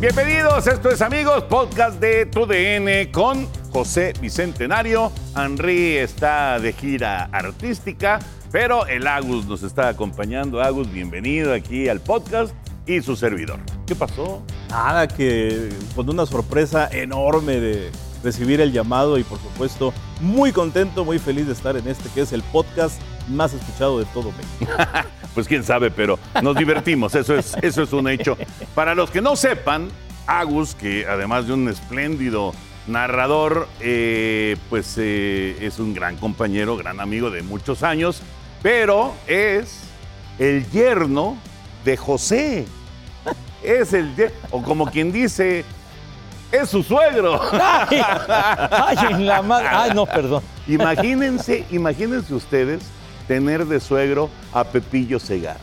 [0.00, 5.10] Bienvenidos, esto es amigos, podcast de TUDN con José Bicentenario.
[5.36, 8.20] Henry está de gira artística,
[8.52, 10.62] pero el Agus nos está acompañando.
[10.62, 12.54] Agus, bienvenido aquí al podcast
[12.86, 13.58] y su servidor.
[13.88, 14.44] ¿Qué pasó?
[14.70, 17.90] Nada, que con una sorpresa enorme de
[18.22, 22.20] recibir el llamado y por supuesto muy contento, muy feliz de estar en este que
[22.20, 24.72] es el podcast más escuchado de todo México.
[25.34, 28.36] Pues quién sabe, pero nos divertimos, eso es, eso es un hecho.
[28.74, 29.88] Para los que no sepan,
[30.26, 32.52] Agus, que además de un espléndido
[32.86, 38.22] narrador, eh, pues eh, es un gran compañero, gran amigo de muchos años,
[38.62, 39.80] pero es
[40.38, 41.36] el yerno
[41.84, 42.66] de José.
[43.62, 45.64] Es el ye- o como quien dice,
[46.50, 47.40] es su suegro.
[47.52, 48.00] Ay,
[48.70, 49.68] ay, en la madre.
[49.70, 50.42] Ay, no, perdón.
[50.66, 52.82] Imagínense, imagínense ustedes
[53.28, 55.58] tener de suegro a Pepillo Segar.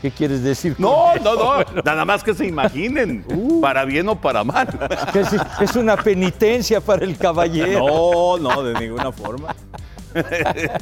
[0.00, 0.76] ¿Qué quieres decir?
[0.76, 1.24] con No, eso?
[1.34, 3.24] no, no, nada más que se imaginen,
[3.60, 4.68] para bien o para mal.
[5.60, 7.84] Es una penitencia para el caballero.
[7.84, 9.56] No, no, de ninguna forma.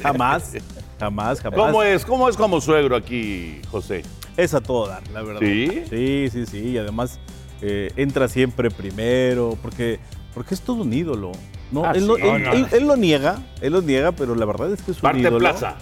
[0.03, 0.53] Jamás,
[0.99, 1.59] jamás, jamás.
[1.59, 2.05] ¿Cómo es?
[2.05, 4.03] ¿Cómo es como suegro aquí, José?
[4.35, 5.39] Es a todo dar, la verdad.
[5.41, 5.83] ¿Sí?
[5.89, 6.57] Sí, sí, sí.
[6.69, 7.19] Y además
[7.61, 9.99] eh, entra siempre primero, porque,
[10.33, 11.31] porque es todo un ídolo.
[11.71, 12.53] No, Ah, él, no- él- No, no.
[12.53, 15.19] él- él lo niega, él lo niega, pero la verdad es que es un Parte
[15.19, 15.39] ídolo.
[15.39, 15.75] plaza.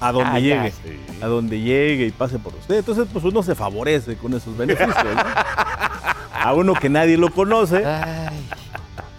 [0.00, 0.56] A donde Ah, ya.
[0.64, 1.00] llegue, Sí.
[1.22, 2.76] a donde llegue y pase por usted.
[2.78, 4.96] Entonces, pues uno se favorece con esos beneficios.
[5.04, 5.22] ¿no?
[6.44, 7.84] A uno que nadie lo conoce.
[7.86, 8.36] Ay,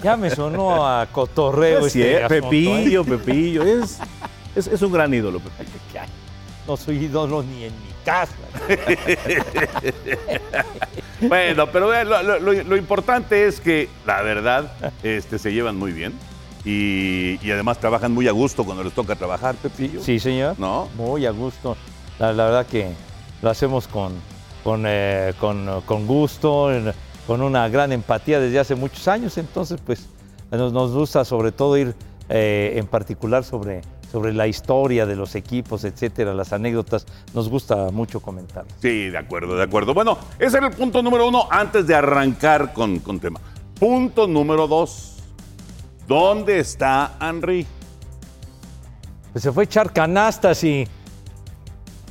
[0.03, 1.87] ya me sonó a cotorreo.
[1.89, 3.63] Sí, este eh, asunto, Pepillo, Pepillo.
[3.63, 3.99] Es,
[4.57, 5.71] es, es un gran ídolo, Pepillo.
[6.67, 8.33] No soy ídolo ni en mi casa.
[11.21, 15.93] Bueno, pero lo, lo- lo- lo importante es que, la verdad, este, se llevan muy
[15.93, 16.13] bien
[16.65, 20.01] y, y además trabajan muy a gusto cuando les toca trabajar, Pepillo.
[20.03, 20.55] Sí, señor.
[20.59, 20.89] ¿No?
[20.95, 21.77] Muy a gusto.
[22.19, 22.89] La, la verdad que
[23.41, 24.13] lo hacemos con,
[24.65, 26.69] con, eh, con, con gusto,
[27.25, 29.37] con una gran empatía desde hace muchos años.
[29.37, 30.07] Entonces, pues
[30.51, 31.95] nos, nos gusta sobre todo ir
[32.27, 33.79] eh, en particular sobre,
[34.13, 37.07] sobre la historia de los equipos, etcétera, las anécdotas.
[37.33, 38.63] Nos gusta mucho comentar.
[38.79, 39.95] Sí, de acuerdo, de acuerdo.
[39.95, 43.39] Bueno, ese era el punto número uno antes de arrancar con, con tema.
[43.79, 45.15] Punto número dos.
[46.07, 47.65] ¿Dónde está Henry?
[49.31, 50.87] Pues se fue a echar canastas y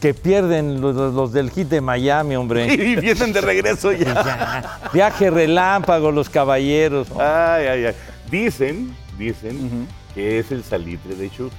[0.01, 2.67] que pierden los, los- del hit de Miami, hombre.
[2.75, 4.13] Y vienen de regreso ya.
[4.25, 4.91] Ya.
[4.93, 7.07] Viaje relámpago, los caballeros.
[7.13, 7.95] Ay, ay, ay.
[8.29, 9.87] Dicen, dicen
[10.17, 11.55] que es el salitre de Schultz.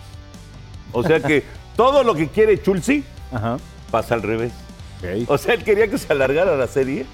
[0.94, 1.44] O sea que
[1.76, 3.58] todo lo que quiere Chulsi Ajá.
[3.92, 4.52] pasa al revés.
[5.28, 7.06] O sea, él quería que se alargara la serie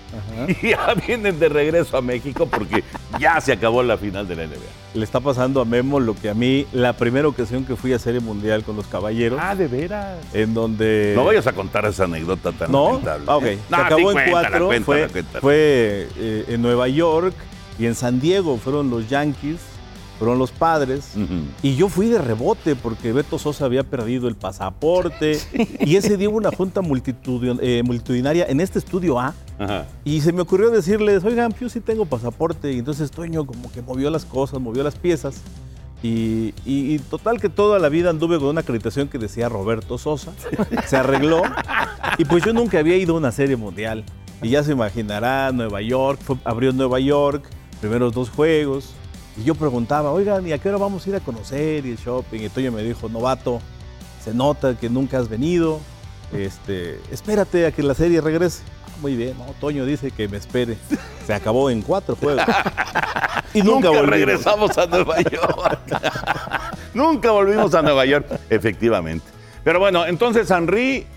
[0.62, 2.84] y ya vienen de regreso a México porque
[3.19, 4.57] ya se acabó la final de la NBA.
[4.94, 7.97] Le está pasando a Memo lo que a mí, la primera ocasión que fui a
[7.97, 10.19] Serie Mundial con los Caballeros, Ah, de veras.
[10.35, 11.13] en donde...
[11.16, 13.23] No vayas a contar esa anécdota tan No, lamentable.
[13.28, 13.44] Ah, ok.
[13.44, 14.68] No, Se sí, acabó en cuatro.
[14.68, 15.41] cuéntala, fue cuéntala.
[15.41, 17.34] fue, eh, en Nueva York
[17.79, 18.57] y en San Diego.
[18.57, 19.62] Fueron los Yankees,
[20.19, 21.13] fueron los padres.
[21.16, 21.46] Ujú.
[21.63, 25.40] Y yo fui de rebote porque Beto Sosa había perdido el pasaporte.
[25.80, 29.34] Y ese día hubo una junta eh, multitudinaria en este estudio A.
[29.57, 29.85] Ajá.
[30.03, 32.72] Y se me ocurrió decirles, oigan, yo sí tengo pasaporte.
[32.74, 35.41] Y entonces Toño como que movió las cosas, movió las piezas.
[36.03, 39.97] Y, y- y total que toda la vida anduve con una acreditación que decía Roberto
[39.97, 40.31] Sosa.
[40.88, 41.41] Se arregló.
[42.18, 44.03] Y pues yo nunca había ido a una serie mundial.
[44.41, 47.44] Y ya se imaginará, Nueva York, fue- abrió Nueva York,
[47.81, 48.94] primeros dos juegos.
[49.39, 51.97] Y yo preguntaba, oigan, ¿y a qué hora vamos a ir a conocer y el
[51.97, 52.41] shopping?
[52.41, 53.61] Y Toño me dijo, novato,
[54.23, 55.79] se nota que nunca has venido.
[56.33, 58.61] Este, espérate a que la serie regrese.
[58.85, 60.77] "Ah, muy bien, no, Toño dice que me espere.
[61.25, 62.44] Se acabó en cuatro juegos.
[63.51, 64.09] Y nunca, Nunca, volvimos.
[64.12, 65.80] regresamos a Nueva York.
[66.94, 69.25] Nunca volvimos a Nueva York, efectivamente.
[69.63, 71.07] Pero bueno, entonces Henry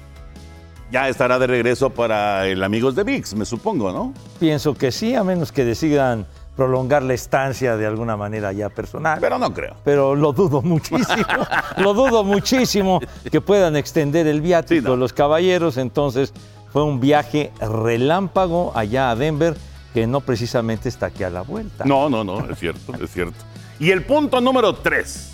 [0.91, 4.15] ya estará de regreso para el Amigos de VIX, me supongo, ¿no?
[4.41, 6.27] Pienso que sí, a menos que decidan
[6.57, 9.19] prolongar la estancia de alguna manera ya personal.
[9.21, 9.75] Pero no creo.
[9.85, 11.25] Pero lo dudo muchísimo,
[11.79, 13.01] lo dudo muchísimo
[13.31, 14.97] que puedan extender el viático Sí, no.
[14.97, 15.77] los caballeros.
[15.79, 16.33] Entonces
[16.73, 19.57] fue un viaje relámpago allá a Denver
[19.95, 21.85] que no precisamente está aquí a la vuelta.
[21.85, 23.37] No, no, no, es cierto, es cierto.
[23.79, 25.29] Y el punto número tres.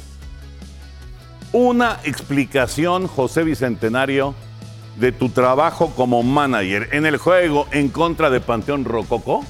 [1.52, 4.34] Una explicación, José Bicentenario,
[4.96, 9.44] de tu trabajo como manager en el juego en contra de Panteón Rococó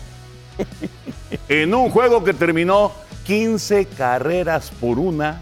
[1.48, 2.92] en un juego que terminó
[3.24, 5.40] 15 carreras por una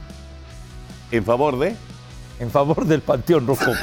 [1.11, 1.77] en favor de.
[2.39, 3.73] En favor del Panteón Rococo.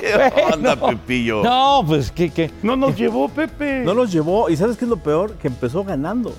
[0.00, 0.76] ¿Qué onda.
[0.76, 1.42] Pepillo?
[1.42, 2.50] No, pues qué, qué.
[2.62, 3.80] No nos llevó, Pepe.
[3.84, 4.50] No los llevó.
[4.50, 5.32] ¿Y sabes qué es lo peor?
[5.34, 6.34] Que empezó ganando.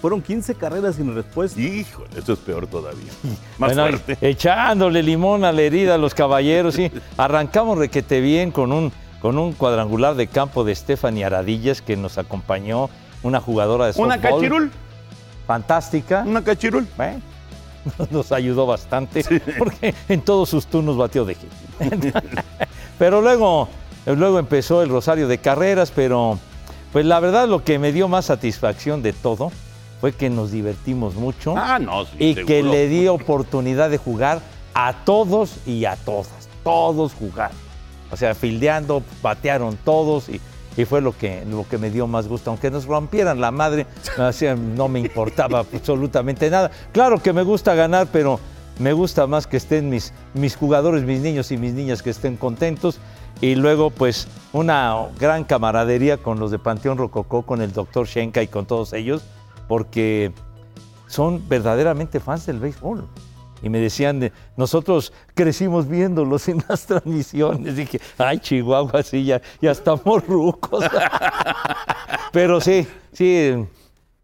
[0.00, 1.60] Fueron 15 carreras sin respuesta.
[1.60, 3.10] Híjole, esto es peor todavía.
[3.58, 4.16] Más Bueno, fuerte.
[4.20, 6.90] Echándole limón a la herida a los caballeros, sí.
[7.16, 12.18] Arrancamos requete bien con un, con un cuadrangular de campo de Stephanie Aradillas que nos
[12.18, 12.88] acompañó,
[13.22, 14.06] una jugadora de softball.
[14.06, 14.70] ¿Una cachirul?
[15.46, 16.24] Fantástica.
[16.26, 16.86] ¿Una cachirul?
[16.96, 17.20] Bueno,
[18.10, 19.24] nos ayudó bastante
[19.58, 21.50] porque en todos sus turnos batió de hit.
[22.98, 23.68] pero luego,
[24.06, 26.38] luego empezó el rosario de carreras, pero
[26.92, 29.50] pues la verdad lo que me dio más satisfacción de todo
[30.00, 32.46] fue que nos divertimos mucho Ah, no, sí, y seguro.
[32.46, 34.40] que le di oportunidad de jugar
[34.74, 36.48] a todos y a todas.
[36.62, 37.50] Todos jugar.
[38.10, 40.40] O sea, fildeando, batearon todos y,
[40.76, 42.50] y fue lo que, lo que me dio más gusto.
[42.50, 43.86] Aunque nos rompieran la madre,
[44.76, 46.70] no me importaba absolutamente nada.
[46.92, 48.38] Claro que me gusta ganar, pero
[48.78, 52.36] me gusta más que estén mis, mis jugadores, mis niños y mis niñas que estén
[52.36, 53.00] contentos.
[53.40, 58.42] Y luego, pues, una gran camaradería con los de Panteón Rococó, con el doctor Shenka
[58.42, 59.22] y con todos ellos,
[59.66, 60.32] porque
[61.08, 63.04] son verdaderamente fans del béisbol.
[63.62, 67.76] Y me decían, de, nosotros crecimos viéndolos en las transmisiones.
[67.76, 70.84] Dije, ay, Chihuahua, sí, ya, ya estamos rucos.
[72.32, 73.54] Pero sí, sí,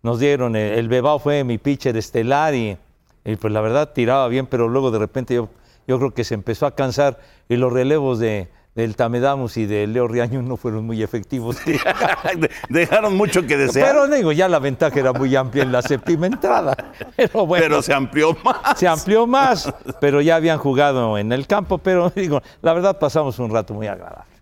[0.02, 0.54] nos dieron.
[0.56, 2.76] El, el Bebao fue mi pitcher estelar y,
[3.24, 5.48] y, pues la verdad tiraba bien, pero luego de repente yo,
[5.88, 9.86] yo creo que se empezó a cansar y los relevos de, del Tamedamus y de
[9.86, 11.58] Leo Riaño no fueron muy efectivos.
[12.68, 13.88] Dejaron mucho que desear.
[13.88, 16.76] Pero digo, ya la ventaja era muy amplia en la séptima entrada.
[17.16, 18.78] Pero bueno, pero se amplió más.
[18.78, 23.38] se amplió más, pero ya habían jugado en el campo, pero digo, la verdad pasamos
[23.38, 24.34] un rato muy agradable.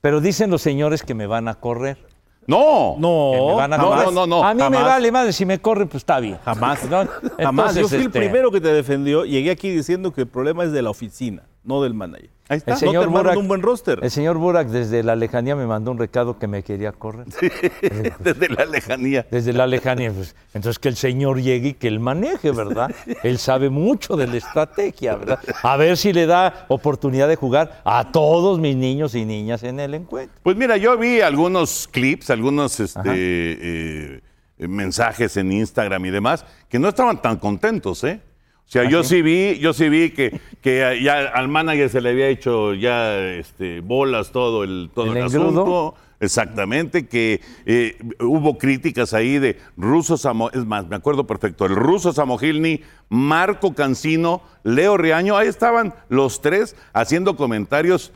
[0.00, 1.98] Pero dicen los señores que me van a correr.
[2.46, 2.96] No.
[2.98, 4.04] No, van a no, correr.
[4.06, 6.38] no, no, no, A mí me vale madre, si me corre, pues está bien.
[6.44, 6.88] Jamás.
[6.88, 7.06] ¿No?
[7.38, 7.74] Jamás.
[7.74, 9.26] Yo fui el este, primero que te defendió.
[9.26, 12.30] Llegué aquí diciendo que el problema es de la oficina, no del manager.
[12.50, 12.70] Ahí está.
[12.70, 13.98] El no señor te Burak- un buen roster.
[14.02, 17.26] El señor Burak desde la lejanía me mandó un recado que me quería correr.
[18.20, 19.26] Desde la lejanía.
[19.30, 22.90] Desde la lejanía, pues, entonces que el señor llegue y que él maneje, ¿verdad?
[23.22, 25.40] Él sabe mucho de la estrategia, ¿verdad?
[25.62, 29.78] A ver si le da oportunidad de jugar a todos mis niños y niñas en
[29.78, 30.34] el encuentro.
[30.42, 33.12] Pues mira, yo vi algunos clips, algunos este, Ajá.
[33.14, 34.20] eh,
[34.58, 38.20] mensajes en Instagram y demás, que no estaban tan contentos, ¿eh?
[38.68, 42.10] O sea, yo sí vi, yo sí vi que, que ya al manager se le
[42.10, 45.94] había hecho ya este, bolas todo el, todo ¿El asunto.
[46.20, 51.76] Exactamente, que eh, hubo críticas ahí de Russo Samo, es más, me acuerdo perfecto, el
[51.76, 58.12] Russo Samogilny, Marco Cancino, Leo Riaño, ahí estaban los tres haciendo comentarios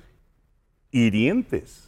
[0.91, 1.82] hirientes.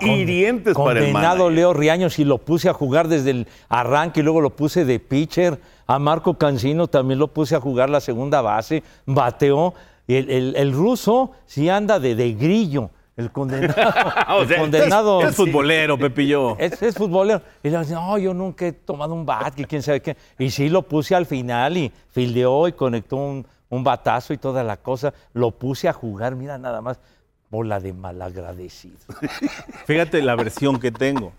[0.00, 1.50] Hirientes para el Condenado.
[1.50, 4.98] Leo Riaños y lo puse a jugar desde el arranque y luego lo puse de
[4.98, 5.60] pitcher.
[5.86, 9.74] A Marco Cancino también lo puse a jugar la segunda base, bateó.
[10.08, 12.90] El, el- el ruso sí anda de, de grillo.
[13.16, 13.74] El condenado.
[14.36, 15.22] O el sea, condenado.
[15.22, 16.56] Es futbolero, Pepillo.
[16.58, 17.40] Es, es futbolero.
[17.62, 20.16] Y le dice, no, yo nunca he tomado un bat, que quién sabe qué.
[20.38, 24.62] Y sí lo puse al final y fildeó y conectó un, un batazo y toda
[24.62, 25.14] la cosa.
[25.32, 26.98] Lo puse a jugar, mira nada más,
[27.50, 28.96] bola de malagradecido.
[29.86, 31.32] Fíjate la versión que tengo.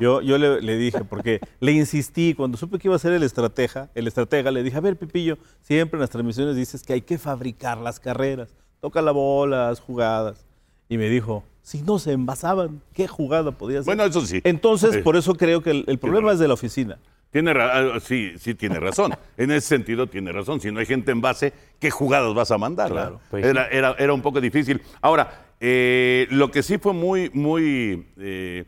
[0.00, 3.22] Yo, yo le, le dije, porque le insistí, cuando supe que iba a ser el
[3.22, 7.00] estratega, el estratega, le dije, a ver, Pepillo, siempre en las transmisiones dices que hay
[7.02, 8.50] que fabricar las carreras.
[8.80, 10.44] Toca la bola, las jugadas.
[10.88, 13.86] Y me dijo, si no se envasaban, ¿qué jugada podía ser?
[13.86, 14.40] Bueno, eso sí.
[14.44, 15.00] Entonces, Sí.
[15.02, 16.98] por eso creo que el, el problema es de la oficina.
[17.34, 19.12] Tiene ra- ah, sí, sí tiene razón.
[19.36, 20.60] En ese sentido tiene razón.
[20.60, 22.92] Si no hay gente en base, ¿qué jugadas vas a mandar?
[22.92, 24.80] Claro, pues era, era, era un poco difícil.
[25.00, 28.64] Ahora, eh, lo que sí fue muy, muy eh,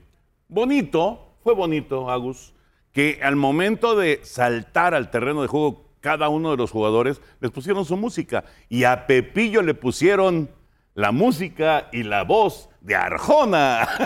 [0.48, 2.54] bonito, fue bonito, Agus,
[2.90, 7.52] que al momento de saltar al terreno de juego cada uno de los jugadores, les
[7.52, 8.42] pusieron su música.
[8.68, 10.50] Y a Pepillo le pusieron
[10.94, 13.88] la música y la voz de Arjona.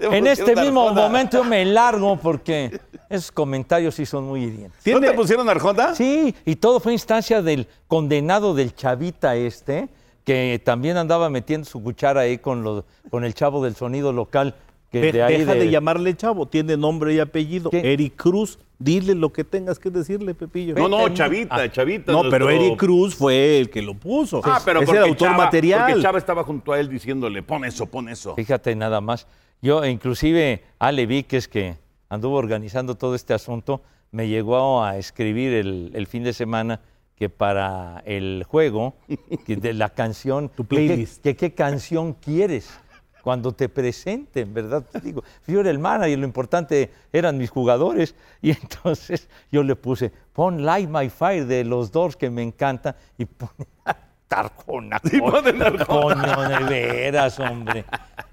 [0.00, 1.02] En este mismo Arjona.
[1.02, 2.78] momento yo me largo porque
[3.14, 4.80] esos comentarios sí son muy hirientes.
[4.94, 5.94] ¿No te pusieron Arjona?
[5.94, 9.88] Sí, y todo fue instancia del condenado del chavita este,
[10.24, 14.54] que también andaba metiendo su cuchara ahí con, los, con el chavo del sonido local.
[14.90, 15.60] Que De- de ahí deja de...
[15.60, 17.68] de- llamarle chavo, tiene nombre y apellido.
[17.70, 17.92] ¿Qué?
[17.92, 20.74] Eric Cruz, dile lo que tengas que decirle, Pepillo.
[20.76, 22.12] No, no, Chavita, Ah, Chavita.
[22.12, 24.40] No, pero Eric Cruz fue el que lo puso.
[24.44, 25.86] Ah, pero es porque el autor Chava- material.
[25.88, 28.36] Porque Chava estaba junto a él diciéndole, pon eso, pon eso.
[28.36, 29.26] Fíjate nada más.
[29.60, 31.76] Yo, inclusive, Ale Víquez, que
[32.08, 36.80] anduvo organizando todo este asunto, me llegó a escribir el, el fin de semana
[37.16, 38.94] que para el juego,
[39.46, 41.22] que de la canción, Tu que- playlist.
[41.22, 42.68] que qué canción quieres.
[43.22, 44.84] cuando te presenten, ¿verdad?
[44.84, 48.14] Te digo, yo era el manager, lo importante eran mis jugadores.
[48.42, 52.96] Y entonces yo le puse, pon Light My Fire de los Doors, que me encanta,
[53.16, 53.66] y pone
[54.28, 55.00] Arjona.
[55.08, 55.20] Sí.
[55.20, 57.84] Coño, de veras, hombre.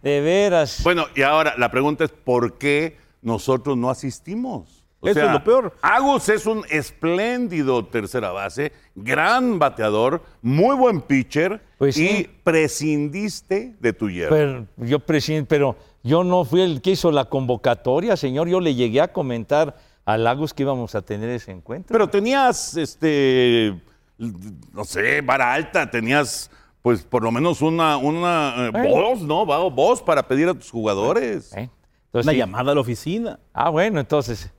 [0.01, 0.81] De veras.
[0.83, 4.83] Bueno, y ahora la pregunta es: ¿por qué nosotros no asistimos?
[5.03, 5.75] O Eso es lo peor.
[5.81, 12.29] Agus es un espléndido tercera base, gran bateador, muy buen pitcher Pues y sí.
[12.43, 14.29] prescindiste de tu hierro.
[14.35, 18.47] Pero yo presi- pero yo no fui el que hizo la convocatoria, señor.
[18.47, 19.75] Yo le llegué a comentar
[20.05, 21.91] a Lagos que íbamos a tener ese encuentro.
[21.93, 23.79] Pero tenías, este,
[24.17, 26.51] no sé, vara alta, tenías,
[26.83, 28.89] pues, por lo menos una, una eh, Bueno.
[28.89, 29.45] voz, ¿no?
[29.71, 31.53] Voz para pedir a tus jugadores.
[31.55, 31.69] ¿Eh?
[32.13, 32.37] Entonces, Una sí.
[32.39, 33.39] llamada a la oficina.
[33.53, 34.51] Ah, bueno, entonces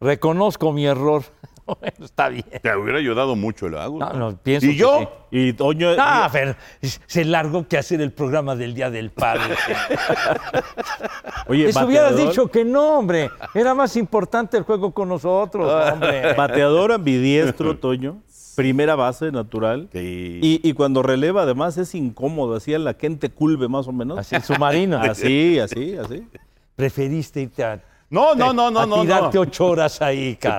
[0.00, 1.22] reconozco mi error.
[1.66, 2.44] bueno, está bien.
[2.60, 4.00] Te hubiera ayudado mucho el Agus.
[4.00, 4.98] No, no, pienso ¿Y que yo?
[5.30, 5.38] sí.
[5.38, 5.90] Y Toño.
[5.96, 6.56] Ah, pero
[7.06, 9.54] se largó que hacer el programa del Día del Padre.
[11.46, 13.30] oye, Les hubieras bateador- dicho que no, hombre.
[13.54, 16.34] Era más importante el juego con nosotros, hombre.
[16.36, 18.18] Bateador ambidiestro, Toño.
[18.56, 19.88] Primera base natural.
[19.92, 20.38] Sí.
[20.42, 22.56] Y, y cuando releva, además, es incómodo.
[22.56, 24.18] Hacía la gente culve, más o menos.
[24.18, 24.98] Así, el submarino.
[24.98, 26.26] Así, así, así.
[26.76, 29.02] Preferiste irte a, No, no, no, no, a no.
[29.02, 29.42] tirarte no.
[29.42, 30.58] ocho horas ahí, cara.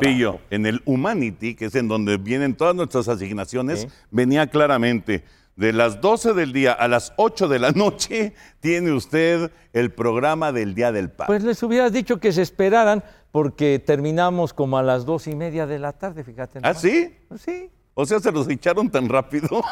[0.50, 5.24] En el Humanity, que es en donde vienen todas nuestras asignaciones, venía claramente,
[5.56, 10.52] de las 12 del día a las 8 de la noche, tiene usted el programa
[10.52, 11.28] del Día del Padre.
[11.28, 15.66] Pues les hubieras dicho que se esperaran porque terminamos como a las dos y media
[15.66, 16.60] de la tarde, fíjate.
[16.60, 16.82] ¿Ah, nomás.
[16.82, 17.16] sí?
[17.38, 17.70] Sí.
[17.96, 19.48] O sea, se los echaron tan rápido.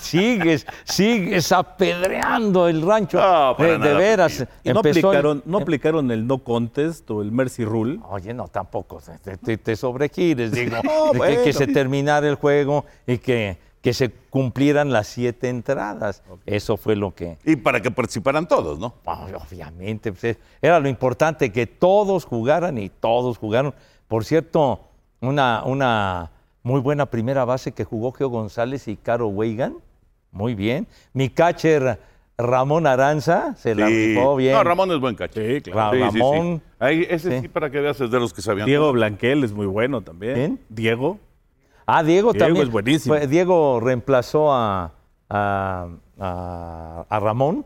[0.00, 3.18] Sigues, sigues apedreando el rancho.
[3.18, 4.44] No, para de, veras.
[4.64, 8.00] Y no el- aplicaron, no aplicaron el no contest o el mercy rule.
[8.10, 9.00] Oye, no, tampoco.
[9.22, 10.78] Te, te, te sobregires, digo.
[10.82, 16.24] No, que, se terminara el juego y que, que se cumplieran las siete entradas.
[16.44, 17.38] Eso fue lo que.
[17.44, 18.94] y para que participaran todos, ¿no?
[19.06, 23.72] Ay, Obviamente, pues, es- era lo importante que todos jugaran y todos jugaron.
[24.08, 24.87] Por cierto,
[25.20, 26.30] una, una
[26.62, 29.76] muy buena primera base que jugó Geo González y Caro Weigan.
[30.30, 30.86] Muy bien.
[31.12, 31.98] Mi catcher
[32.36, 34.14] Ramón Aranza se la Sí.
[34.14, 34.52] rifó bien.
[34.54, 35.16] No, Ramón es buen.
[35.32, 35.98] Sí, claro.
[35.98, 36.62] Ramón.
[36.78, 37.40] Ahí, ese sí.
[37.42, 37.48] Sí.
[37.48, 38.66] para que veas, es de los que sabían.
[38.66, 40.34] Diego Blanquel es muy bueno también.
[40.34, 40.60] ¿Quién?
[40.68, 41.18] Diego.
[41.86, 42.66] Ah, Diego, Diego también.
[42.66, 43.16] es buenísimo.
[43.16, 44.92] Diego reemplazó a,
[45.30, 47.64] a, a- a Ramón,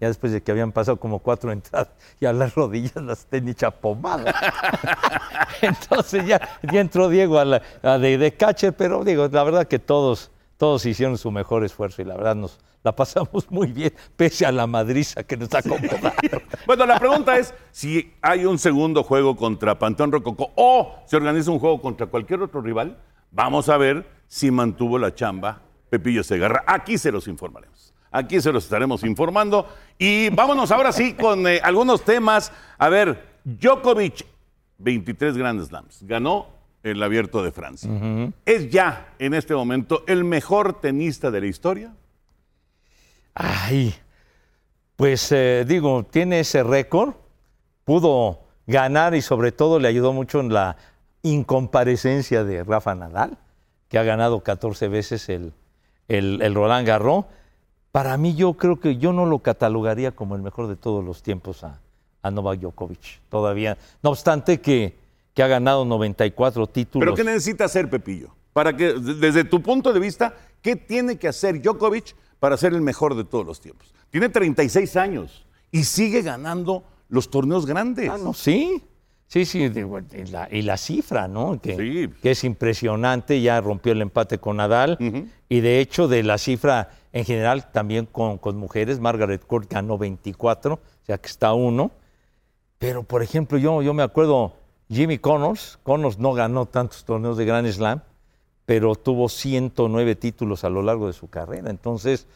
[0.00, 1.88] ya después de que habían pasado como cuatro entradas
[2.20, 4.34] y a las rodillas las tenía hecha pomada.
[5.62, 9.66] Entonces ya, ya entró Diego a la, a de, de catcher, pero digo, la verdad
[9.66, 13.92] que todos, todos hicieron su mejor esfuerzo y la verdad nos la pasamos muy bien,
[14.16, 16.12] pese a la madriza que nos acomodaron.
[16.66, 21.50] Bueno, la pregunta es si hay un segundo juego contra Panteón Rococó o se organiza
[21.50, 22.98] un juego contra cualquier otro rival.
[23.32, 26.62] Vamos a ver si mantuvo la chamba Pepillo Segarra.
[26.66, 27.91] Aquí se los informaremos.
[28.12, 29.66] Aquí se los estaremos informando.
[29.98, 32.52] Y vámonos ahora sí con eh, algunos temas.
[32.78, 34.26] A ver, Djokovic,
[34.78, 36.02] 23 Grand Slams.
[36.02, 36.46] Ganó
[36.82, 37.90] el abierto de Francia.
[38.44, 41.94] ¿Es ya en este momento el mejor tenista de la historia?
[43.34, 43.94] Ay,
[44.96, 47.14] pues eh, digo, tiene ese récord,
[47.84, 50.76] pudo ganar y sobre todo le ayudó mucho en la
[51.22, 53.38] incomparecencia de Rafa Nadal,
[53.88, 55.52] que ha ganado 14 veces el,
[56.08, 57.24] el, el Roland Garros.
[57.92, 61.22] Para mí yo creo que yo no lo catalogaría como el mejor de todos los
[61.22, 61.78] tiempos a,
[62.22, 63.76] a Novak Djokovic, todavía.
[64.02, 64.96] No obstante que,
[65.34, 67.04] que ha ganado 94 títulos.
[67.04, 68.34] ¿Pero qué necesita hacer Pepillo?
[68.54, 72.80] Para que, desde tu punto de vista, ¿qué tiene que hacer Djokovic para ser el
[72.80, 73.92] mejor de todos los tiempos?
[74.10, 78.08] Tiene 36 años y sigue ganando los torneos grandes.
[78.08, 78.82] Ah, no, sí.
[79.32, 81.58] Sí, sí, digo, y la, y la cifra, ¿no?
[81.58, 82.14] Que, Sí.
[82.20, 84.98] que es impresionante, ya rompió el empate con Nadal.
[85.48, 89.96] Y de hecho, de la cifra en general, también con, con mujeres, Margaret Court ganó
[89.96, 91.92] 24, o sea que está uno.
[92.78, 94.52] Pero, por ejemplo, yo, yo me acuerdo,
[94.90, 98.02] Jimmy Connors, Connors no ganó tantos torneos de Grand Slam,
[98.66, 101.70] pero tuvo 109 títulos a lo largo de su carrera.
[101.70, 102.26] Entonces,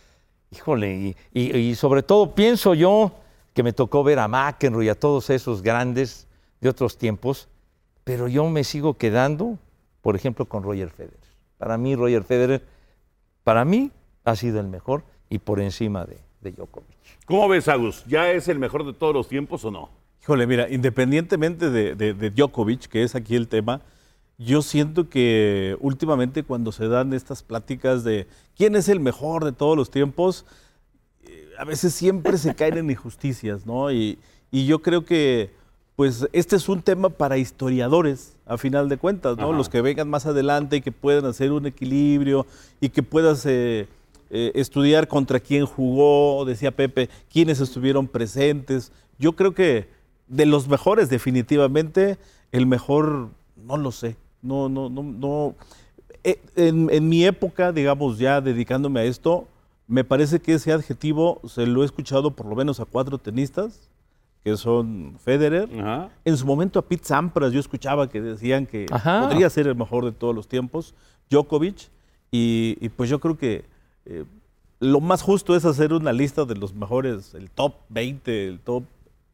[0.50, 3.12] híjole, y, y- y sobre todo pienso yo
[3.52, 6.25] que me tocó ver a McEnroe y a todos esos grandes
[6.60, 7.48] de otros tiempos,
[8.04, 9.58] pero yo me sigo quedando,
[10.02, 11.18] por ejemplo, con Roger Federer.
[11.58, 12.62] Para mí, Roger Federer,
[13.44, 13.90] para mí,
[14.24, 16.96] ha sido el mejor y por encima de, de Djokovic.
[17.26, 18.04] ¿Cómo ves, Agus?
[18.06, 19.90] ¿Ya es el mejor de todos los tiempos o no?
[20.22, 23.80] Híjole, mira, independientemente de, de- de Djokovic, que es aquí el tema,
[24.38, 29.52] yo siento que últimamente cuando se dan estas pláticas de quién es el mejor de
[29.52, 30.44] todos los tiempos,
[31.24, 33.90] eh, a veces siempre se caen en injusticias, ¿no?
[33.92, 34.18] Y,
[34.50, 35.52] y yo creo que,
[35.96, 39.48] pues, este es un tema para historiadores, a final de cuentas, ¿no?
[39.48, 39.56] Ajá.
[39.56, 42.46] Los que vengan más adelante y que puedan hacer un equilibrio
[42.80, 43.88] y que puedas, eh,
[44.28, 48.90] eh, estudiar contra quién jugó, decía Pepe, quiénes estuvieron presentes.
[49.18, 49.88] Yo creo que
[50.26, 52.18] de los mejores, definitivamente,
[52.50, 54.16] el mejor, no lo sé.
[54.42, 55.54] No, no, no, no.
[56.24, 59.46] Eh, en, en mi época, digamos, ya dedicándome a esto,
[59.86, 63.88] me parece que ese adjetivo se lo he escuchado por lo menos a cuatro tenistas,
[64.46, 65.68] que son Federer.
[65.80, 66.08] Ajá.
[66.24, 69.22] En su momento a Pete Sampras yo escuchaba que decían que Ajá.
[69.22, 70.94] podría ser el mejor de todos los tiempos,
[71.30, 71.88] Djokovic,
[72.30, 73.64] y, y pues yo creo que
[74.04, 74.24] eh,
[74.78, 78.84] lo más justo es hacer una lista de los mejores, el top 20, el top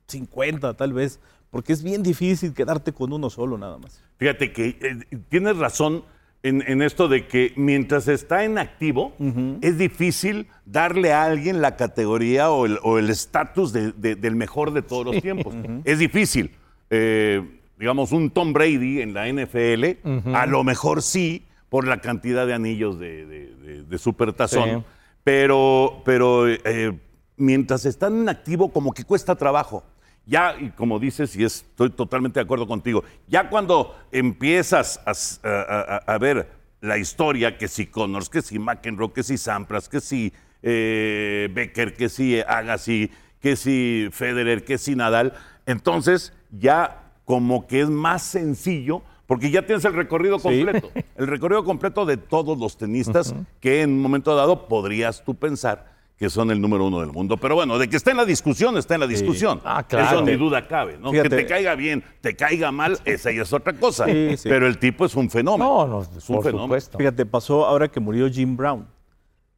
[0.07, 4.03] 50 tal vez, porque es bien difícil quedarte con uno solo nada más.
[4.17, 6.05] Fíjate que eh, tienes razón
[6.43, 9.15] en, en esto de que mientras está en activo,
[9.61, 14.83] es difícil darle a alguien la categoría o el estatus de- de- del mejor de
[14.83, 15.55] todos los tiempos.
[15.85, 16.51] Es difícil.
[16.91, 19.99] Eh, digamos, un Tom Brady en la NFL,
[20.35, 24.69] a lo mejor sí, por la cantidad de anillos de, de, de- de supertazón.
[24.81, 24.85] Sí.
[25.25, 26.99] Pero, pero eh,
[27.37, 29.85] mientras están en activo, como que cuesta trabajo.
[30.25, 35.11] Ya, y como dices, y es- estoy totalmente de acuerdo contigo, ya cuando empiezas a,
[35.13, 36.49] s- a- a- a ver
[36.81, 40.33] la historia, que si Connors, que si McEnroe, que si Sampras, que si
[40.65, 43.11] eh, Becker, que si Agassi,
[43.41, 45.33] que si Federer, que si Nadal,
[45.67, 51.65] entonces ya como que es más sencillo, porque ya tienes el recorrido completo, el recorrido
[51.65, 55.92] completo de todos los tenistas que en un momento dado podrías tú pensar
[56.23, 57.37] que son el número uno del mundo.
[57.37, 59.61] Pero bueno, de que está en la discusión, está en la discusión.
[59.65, 60.19] Ah, claro.
[60.19, 61.11] Eso ni duda cabe, ¿no?
[61.11, 61.31] Fíjate.
[61.31, 64.05] Que te caiga bien, te caiga mal, esa ya es otra cosa.
[64.07, 64.49] Sí, sí.
[64.49, 65.65] Pero el tipo es un fenómeno.
[65.65, 66.67] No, no, es un por fenómeno.
[66.67, 66.97] supuesto.
[66.97, 68.87] Fíjate, pasó ahora que murió Jim Brown.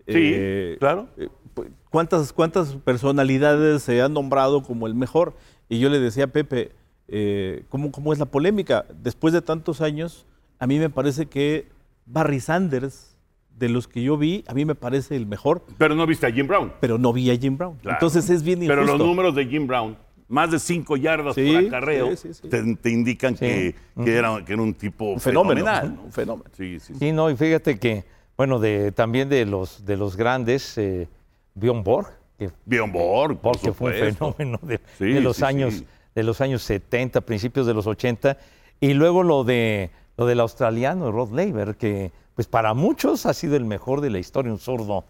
[0.07, 1.07] Sí, Eh, claro.
[1.19, 5.35] eh, pu- ¿cuántas, ¿Cuántas personalidades se han nombrado como el mejor?
[5.69, 6.73] Y yo le decía a Pepe,
[7.09, 8.87] eh, ¿cómo, ¿cómo es la polémica?
[9.03, 10.25] Después de tantos años,
[10.59, 11.69] a mí me parece que
[12.07, 13.14] Barry Sanders,
[13.57, 16.31] de los que yo vi, a mí me parece el mejor, Pero no viste a
[16.33, 16.73] Jim Brown.
[16.81, 17.77] pero no vi a Jim Brown.
[17.77, 17.97] Claro.
[17.97, 18.83] Entonces es bien injusto.
[18.83, 19.97] Pero los números de Jim Brown,
[20.29, 22.49] más de cinco yardas Sí, por acarreo, sí, sí, sí.
[22.49, 23.45] Te, te indican Sí.
[23.47, 25.61] que, que era, que era un tipo un fenómeno.
[25.61, 25.95] fenomenal.
[25.97, 26.03] ¿no?
[26.03, 26.51] Un fenómeno.
[26.57, 26.99] Sí, sí, sí.
[26.99, 28.05] Sí, no, y fíjate que,
[28.37, 31.07] bueno, de, también de los, de los grandes, eh,
[31.55, 35.45] Bjorn Borg, que, Bjorn Borg, por porque fue un fenómeno de, Sí, de los sí,
[35.45, 35.87] años, sí.
[36.17, 38.37] de los años 70, principios de los 80,
[38.81, 43.57] y luego lo de lo del australiano Rod Laver, que pues para muchos ha sido
[43.57, 45.05] el mejor de la historia, un zurdo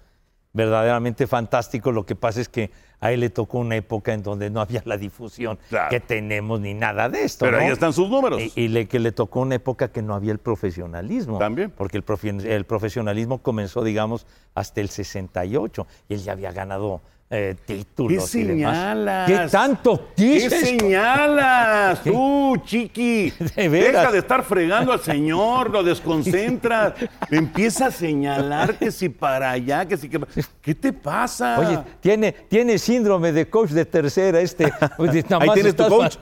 [0.53, 1.91] verdaderamente fantástico.
[1.93, 4.83] Lo que pasa es que a él le tocó una época en donde no había
[4.85, 5.91] la difusión Claro.
[5.91, 7.45] que tenemos ni nada de esto.
[7.45, 7.65] Pero ¿no?
[7.65, 8.41] ahí están sus números.
[8.41, 11.39] Y, y le, que le tocó una época que no había el profesionalismo.
[11.39, 11.71] También.
[11.71, 17.57] Porque el, el profesionalismo comenzó, digamos, hasta el 68 y él ya había ganado eh,
[17.67, 18.35] ¿Qué títulos.
[18.35, 18.77] y demás.
[18.77, 19.27] señalas?
[19.27, 22.03] ¿Qué tanto ¿Qué señalas?
[22.03, 23.33] Tú, chiqui.
[23.57, 23.69] De.
[23.69, 26.95] Deja de estar fregando al señor, lo desconcentras.
[27.31, 30.21] Empieza a señalar que si para allá, que si que.
[30.61, 31.59] ¿Qué te pasa?
[31.59, 34.73] Oye, tiene, tiene síndrome de coach de tercera este.
[34.97, 35.11] Pues,
[35.41, 36.17] Ahí tienes tu coach.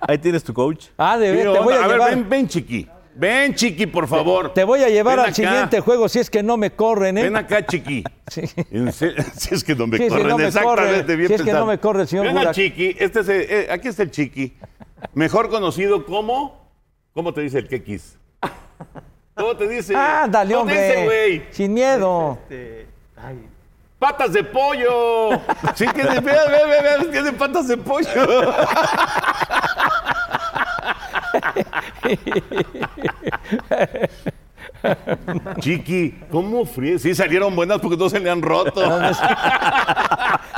[0.00, 0.86] Ahí tienes tu coach.
[0.96, 1.84] Ah, de ¿Qué ver, te voy onda?
[1.84, 2.88] a, ver, ven, ven, chiqui.
[3.16, 4.52] Ven, chiqui, por favor.
[4.52, 5.34] Te voy a llevar Ven al acá.
[5.34, 7.22] siguiente juego si es que no me corren, ¿eh?
[7.24, 8.02] Ven acá, chiqui.
[8.26, 8.42] Sí.
[9.36, 11.40] Si es que no me Sí, si corren, no me exactamente, corre, bien si es
[11.40, 11.66] que pensado.
[11.66, 12.54] no me corre el señor Ven Burak.
[12.54, 14.56] chiqui, este es el- eh, aquí está el chiqui.
[15.12, 16.64] Mejor conocido como.
[17.12, 18.16] ¿Cómo te dice el quequis?
[19.34, 19.94] ¿Cómo te dice?
[19.96, 21.04] Ah, dale, ¿Cómo te dice, hombre.
[21.04, 21.42] güey?
[21.50, 22.38] Sin miedo.
[23.98, 25.30] ¡Patas de pollo!
[25.76, 28.08] Sí, tiene, ve, ve, ve, ve, tiene patas de pollo.
[35.60, 36.98] Chiqui, ¿cómo fríe?
[36.98, 38.82] Sí, salieron buenas porque no se le han roto.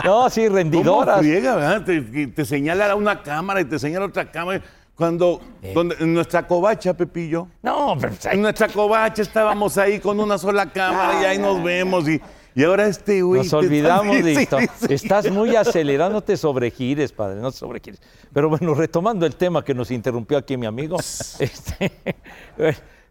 [0.05, 1.19] No, sí, ¿Cómo rendidoras.
[1.21, 1.85] friega, verdad?
[1.85, 4.63] Te, te señala una cámara y te señala otra cámara.
[4.97, 5.43] Cuando,
[5.75, 10.73] donde, en nuestra covacha, Pepillo, No, pero en nuestra covacha estábamos ahí con una sola
[10.73, 12.09] cámara y ahí nos vemos.
[12.09, 12.19] Y,
[12.57, 13.43] y ahora este güey.
[13.43, 14.59] Nos olvidamos de esto.
[14.61, 14.95] sí, sí.
[14.95, 18.01] Estás muy acelerado, no te sobregires, padre, no te sobregires.
[18.33, 20.97] Pero bueno, retomando el tema que nos interrumpió aquí mi amigo,
[21.39, 21.93] este,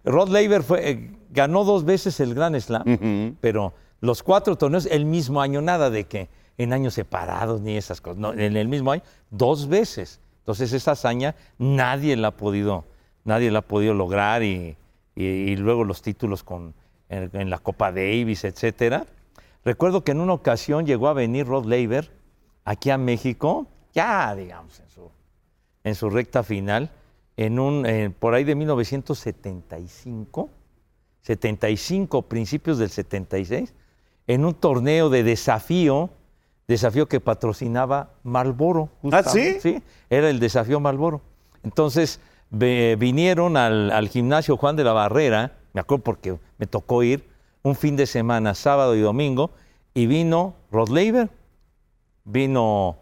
[0.04, 5.06] Rod Laver fue, eh, ganó dos veces el Grand Slam, pero los cuatro torneos el
[5.06, 8.92] mismo año, nada de que en años separados ni esas cosas, no, en el mismo
[8.92, 10.20] año, dos veces.
[10.40, 12.86] Entonces esa hazaña nadie la ha podido,
[13.24, 14.78] nadie la ha podido lograr y,
[15.16, 16.74] y- y luego los títulos con,
[17.10, 19.06] en, en la Copa Davis, etcétera.
[19.66, 22.12] Recuerdo que en una ocasión llegó a venir Rod Laver
[22.66, 25.10] aquí a México, ya digamos en su,
[25.84, 26.92] en su recta final,
[27.36, 30.50] en un, eh, por ahí de 1975,
[31.22, 33.74] 75, principios del 76,
[34.28, 36.12] en un torneo de desafío,
[36.68, 38.90] desafío que patrocinaba Marlboro.
[39.12, 39.60] ¿Ah, sí?
[39.60, 41.22] Sí, era el desafío Marlboro.
[41.64, 42.20] Entonces
[42.52, 47.35] vinieron al, al gimnasio Juan de la Barrera, me acuerdo porque me tocó ir
[47.66, 49.50] un fin de semana, sábado y domingo,
[49.96, 51.30] y vino Rod Laver,
[52.24, 52.98] vino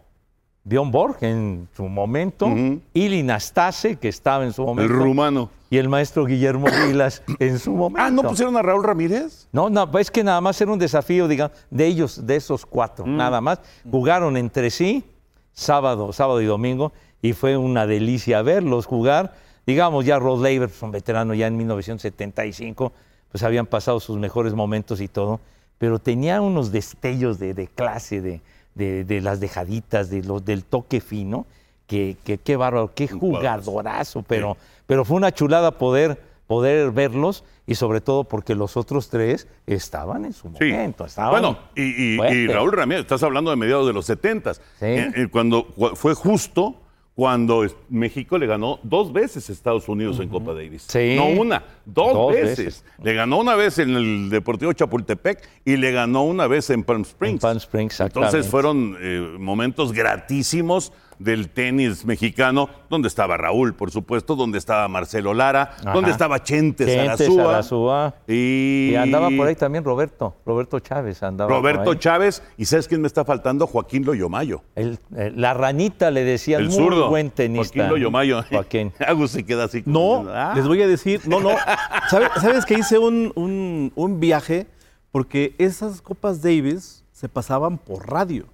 [0.64, 2.48] Bjorn Borg en su momento.
[2.94, 5.50] Ili Nastase, que estaba en su El momento, rumano.
[5.70, 8.02] y el maestro Guillermo Vilas en su momento.
[8.02, 9.50] Ah, ¿no pusieron a Raúl Ramírez?
[9.52, 13.06] No, no, es que nada más era un desafío, digamos, de ellos, de esos cuatro,
[13.06, 13.18] Mm.
[13.18, 13.60] nada más.
[13.92, 15.04] Jugaron entre sí,
[15.52, 19.34] sábado, sábado y domingo, y fue una delicia verlos jugar.
[19.68, 22.94] Digamos, ya Rod Laver, son veterano ya en 1975,
[23.34, 25.42] pues habían pasado sus mejores momentos y todo,
[25.80, 28.42] pero tenía unos destellos de, de clase, de,
[28.76, 31.46] de- de las dejaditas, de los, del toque fino,
[31.88, 34.24] que, que- qué bárbaro, qué jugadorazo.
[34.28, 39.48] pero, pero fue una chulada poder, poder verlos y sobre todo porque los otros tres
[39.66, 40.72] estaban en su Sí.
[40.72, 41.06] momento.
[41.06, 42.54] Estaban Bueno, y, y- y fuertes.
[42.54, 45.28] Raúl Ramírez, estás hablando de mediados de los 70 Sí.
[45.32, 46.76] cuando cu- fue justo
[47.16, 50.86] cuando México le ganó dos veces a Estados Unidos en Copa Davis.
[50.88, 51.14] Sí.
[51.16, 52.58] No una, dos, Dos veces.
[52.58, 52.86] veces.
[53.04, 57.04] Le ganó una vez en el Deportivo Chapultepec y le ganó una vez en Palm
[57.04, 57.34] Springs.
[57.36, 60.92] En Palm Springs, Entonces fueron eh, momentos gratísimos
[61.24, 65.94] del tenis mexicano, donde estaba Raúl, por supuesto, donde estaba Marcelo Lara, Ajá.
[65.94, 67.44] donde estaba Chente, Chente Sarasúa.
[67.46, 68.16] Sarasúa.
[68.28, 68.90] Y...
[68.92, 71.98] Y andaba por ahí también Roberto, Roberto Chávez andaba por Roberto ahí.
[72.00, 73.66] Chávez, y ¿sabes quién me está faltando?
[73.68, 74.62] Joaquín Loyomayo.
[74.76, 77.10] El- el- la ranita le decía El muy zurdo.
[77.10, 77.74] buen tenista.
[77.76, 78.44] Joaquín Loyomayo.
[78.52, 78.92] Joaquín.
[79.08, 79.84] Agus se queda así.
[79.84, 80.54] como No, "Ah".
[80.56, 81.50] les voy a decir, no, no.
[82.10, 84.68] ¿Sabe- ¿Sabes que hice un, un- un viaje?
[85.12, 88.46] Porque esas Copas Davis se pasaban por radio.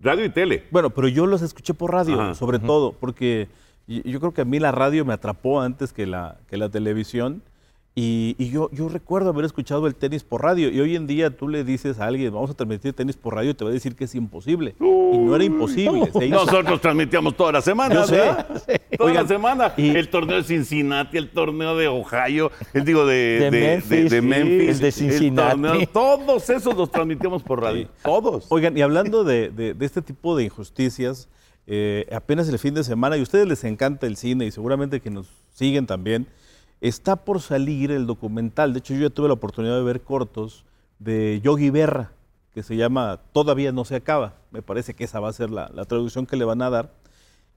[0.00, 0.64] Radio y tele.
[0.70, 2.34] Bueno, pero yo los escuché por radio, Ajá.
[2.34, 3.48] sobre todo, porque
[3.86, 7.42] yo creo que a mí la radio me atrapó antes que la, que la televisión.
[7.98, 10.68] Y, y yo, yo recuerdo haber escuchado el tenis por radio.
[10.68, 13.52] Y hoy en día tú le dices a alguien, vamos a transmitir tenis por radio,
[13.52, 14.74] y te va a decir que es imposible.
[14.78, 16.10] y no era imposible.
[16.28, 17.94] Nosotros transmitíamos toda la semana.
[17.94, 18.16] Yo sé.
[18.16, 18.46] ¿verdad?
[18.98, 19.72] Toda Oigan, la semana.
[19.78, 24.20] y- el torneo de Cincinnati, el torneo de Ohio, el digo de, De Memphis, de
[24.20, 25.60] Memphis, el de Cincinnati.
[25.62, 27.88] torneo, todos esos los transmitíamos por radio.
[28.04, 28.44] Todos.
[28.50, 31.30] Oigan, y hablando de, de- de este tipo de injusticias,
[31.66, 35.00] eh, apenas el fin de semana, y a ustedes les encanta el cine y seguramente
[35.00, 36.26] que nos siguen también,
[36.80, 38.72] está por salir el documental.
[38.72, 40.64] De hecho, yo ya tuve la oportunidad de ver cortos
[40.98, 42.12] de Yogi Berra,
[42.54, 44.34] que se llama Todavía no se acaba.
[44.50, 46.90] Me parece que esa va a ser la, la traducción que le van a dar.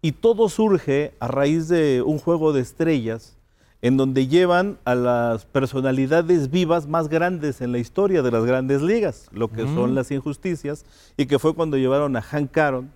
[0.02, 3.38] Y todo surge a raíz de un juego de estrellas
[3.82, 8.82] en donde llevan a las personalidades vivas más grandes en la historia de las grandes
[8.82, 12.92] ligas, lo que son las injusticias, y que fue cuando llevaron a Hank Aaron,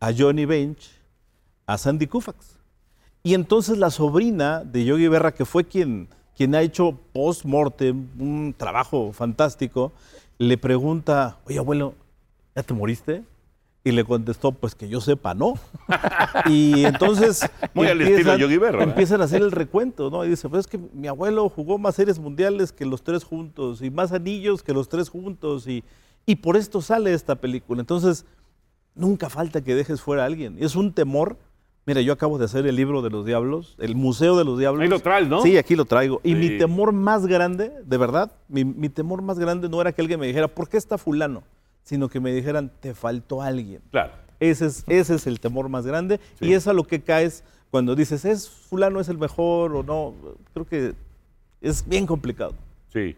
[0.00, 0.90] a Johnny Bench,
[1.66, 2.57] a Sandy Koufax.
[3.22, 8.54] Y entonces la sobrina de Yogi Berra, que fue quien, quien ha hecho post-mortem, un
[8.56, 9.92] trabajo fantástico,
[10.38, 11.94] le pregunta, oye abuelo,
[12.54, 13.24] ¿ya te moriste?
[13.84, 15.54] Y le contestó, pues que yo sepa, no.
[16.46, 18.88] Y entonces Muy al estilo Yogi Berra, ¿verdad?
[18.90, 20.24] empiezan a hacer el recuento, ¿no?
[20.24, 23.82] Y dice, pues es que mi abuelo jugó más series mundiales que los tres juntos,
[23.82, 25.84] y más anillos que los tres juntos, y,
[26.26, 27.80] y por esto sale esta película.
[27.80, 28.26] Entonces,
[28.94, 30.56] nunca falta que dejes fuera a alguien.
[30.60, 31.38] Es un temor.
[31.88, 34.82] Mira, yo acabo de hacer el libro de los diablos, el Museo de los Diablos.
[34.82, 35.40] Ahí lo traes, ¿no?
[35.40, 36.20] Sí, aquí lo traigo.
[36.22, 36.38] Y Sí.
[36.38, 40.20] mi temor más grande, de verdad, mi, mi temor más grande no era que alguien
[40.20, 41.42] me dijera, ¿por qué está fulano?
[41.84, 43.80] Sino que me dijeran, te faltó alguien.
[43.90, 44.12] Claro.
[44.38, 46.20] Ese es, ese es el temor más grande.
[46.42, 50.12] Y es a lo que caes cuando dices, ¿es fulano es el mejor o no?
[50.52, 50.92] Creo que
[51.62, 52.52] es bien complicado.
[52.92, 53.16] Sí.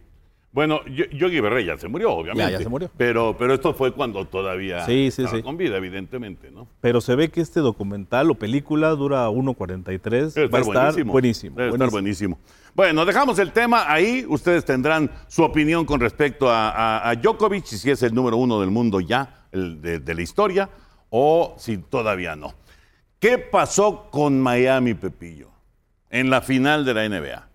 [0.52, 2.50] Bueno, Yo- Yogi Berra ya se murió, obviamente.
[2.52, 2.90] Ya, ya se murió.
[2.96, 5.42] Pero, pero esto fue cuando todavía Sí, sí, estaba sí.
[5.44, 6.66] con vida, evidentemente, ¿no?
[6.80, 10.34] Pero se ve que este documental o película dura 1.43.
[10.34, 11.56] Debe Va a estar estar buenísimo.
[11.56, 12.38] Debe estar buenísimo.
[12.74, 14.24] Bueno, dejamos el tema ahí.
[14.28, 18.60] Ustedes tendrán su opinión con respecto a, a- a Djokovic, si es el número uno
[18.60, 20.68] del mundo ya, el de, de la historia,
[21.10, 22.54] o si todavía no.
[23.20, 25.48] ¿Qué pasó con Miami, Pepillo,
[26.10, 27.48] en la final de la NBA?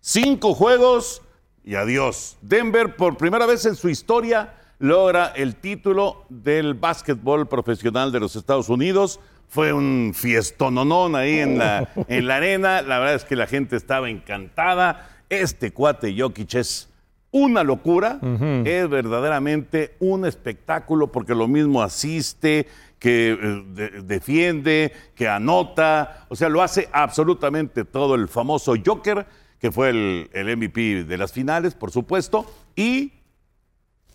[0.00, 1.22] Cinco juegos
[1.66, 2.38] y adiós.
[2.40, 8.36] Denver, por primera vez en su historia, logra el título del básquetbol profesional de los
[8.36, 9.20] Estados Unidos.
[9.48, 12.80] Fue un fiestononón ahí en la, en la arena.
[12.82, 15.10] La verdad es que la gente estaba encantada.
[15.28, 16.88] Este cuate Jokic es
[17.32, 18.18] una locura.
[18.64, 22.66] Es verdaderamente un espectáculo porque lo mismo asiste,
[22.98, 26.26] que eh, de- defiende, que anota.
[26.28, 29.26] O sea, lo hace absolutamente todo el famoso Joker
[29.58, 33.12] que fue el, el MVP de las finales, por supuesto, y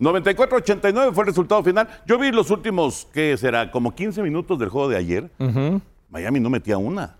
[0.00, 1.88] 94-89 fue el resultado final.
[2.06, 3.70] Yo vi los últimos, ¿qué será?
[3.70, 5.30] Como 15 minutos del juego de ayer.
[6.10, 7.16] Miami no metía una.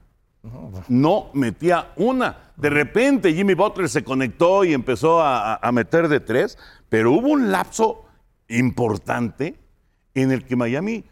[0.88, 2.36] No metía una.
[2.56, 6.58] De repente Jimmy Butler se conectó y empezó a, a- meter de tres,
[6.88, 8.04] pero hubo un lapso
[8.48, 9.56] importante
[10.14, 11.04] en el que Miami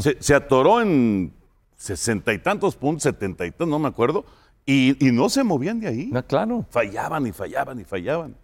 [0.00, 1.32] se, se atoró en
[1.76, 4.24] sesenta y tantos puntos, setenta y tantos, no me acuerdo,
[4.66, 6.06] y, y no se movían de ahí.
[6.12, 6.64] No, claro.
[6.70, 8.34] Fallaban y fallaban y fallaban.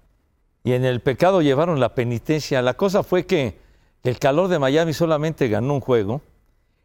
[0.64, 2.61] y en el pecado llevaron la penitencia.
[2.62, 3.59] La cosa fue que
[4.02, 6.20] el calor de Miami solamente ganó un juego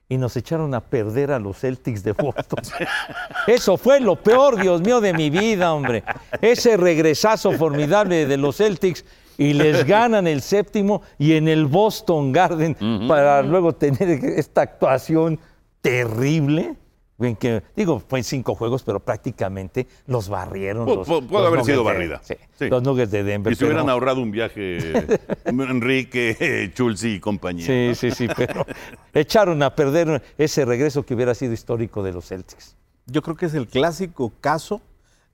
[0.10, 2.60] y nos echaron a perder a los Celtics de Boston.
[3.48, 6.04] Eso fue lo peor, Dios mío, de mi vida, hombre.
[6.41, 9.06] Ese regresazo formidable de los Celtics
[9.38, 12.76] y les ganan el séptimo y en el Boston Garden
[13.08, 15.39] para luego tener esta actuación
[15.82, 16.76] terrible.
[17.19, 20.86] En que, digo, fue en cinco juegos, pero prácticamente los barrieron.
[20.88, 22.21] Pu- los- pu- pudo los haber sido de- barrida.
[22.23, 22.69] sí, Sí.
[22.69, 23.54] Los Nuggets de Denver.
[23.54, 24.78] Y se hubieran pero- ahorrado un viaje
[25.45, 27.65] Enrique, Chulsi y compañía.
[27.65, 27.95] Sí, ¿no?
[27.95, 28.65] sí, sí, pero
[29.13, 32.76] echaron a perder ese regreso que hubiera sido histórico de los Celtics.
[33.06, 34.82] Yo creo que es el clásico caso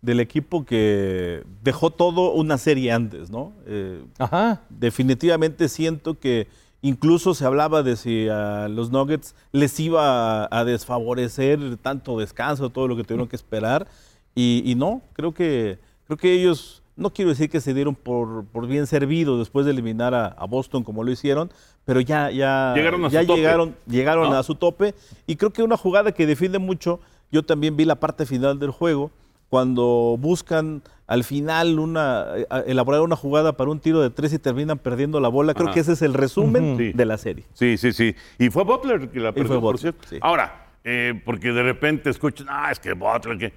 [0.02, 3.54] del equipo que dejó todo una serie antes, ¿no?
[3.68, 4.62] Eh, Ajá.
[4.70, 6.48] definitivamente siento que
[6.82, 12.70] incluso se hablaba de si a los Nuggets les iba a, a desfavorecer tanto descanso,
[12.70, 13.88] todo lo que tuvieron que esperar.
[14.36, 18.46] Y, y no, creo que, creo que ellos, no quiero decir que se dieron por,
[18.46, 21.52] por bien servidos después de eliminar a, a Boston como lo hicieron,
[21.86, 23.40] pero ya, ya, Llegaron a ya su tope.
[23.40, 24.38] llegaron, llegaron ¿No?
[24.38, 24.94] a su tope.
[25.28, 27.00] Y creo que una jugada que defiende mucho,
[27.32, 29.12] yo también vi la parte final del juego,
[29.50, 34.40] cuando buscan al final una, eh, elaborar una jugada para un tiro de tres y
[34.40, 35.54] terminan perdiendo la bola.
[35.54, 35.74] Creo Ajá.
[35.74, 37.46] que ese es el resumen de la serie.
[37.54, 38.16] Sí, sí, sí.
[38.38, 40.08] Y fue Butler que la perdió, por cierto.
[40.08, 40.18] sí.
[40.22, 43.54] Ahora, eh, porque de repente escuchan, ah, es que Butler, que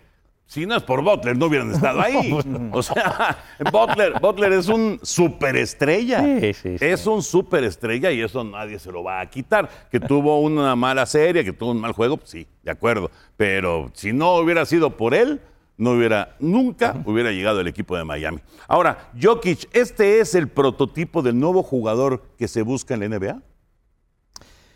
[0.47, 2.31] si no es por Butler, no hubieran estado ahí.
[2.73, 3.39] o sea,
[3.71, 6.21] Butler, Butler es un superestrella.
[6.23, 6.85] Sí, sí, sí.
[6.85, 9.69] Es un superestrella y eso nadie se lo va a quitar.
[9.91, 13.11] Que tuvo una mala serie, que tuvo un mal juego, pues sí, de acuerdo.
[13.37, 15.41] Pero si no hubiera sido por él,
[15.83, 18.39] no hubiera, nunca hubiera llegado el equipo de Miami.
[18.69, 23.43] Ahora, Jokic, ¿este es el prototipo del nuevo jugador que se busca en la NBA?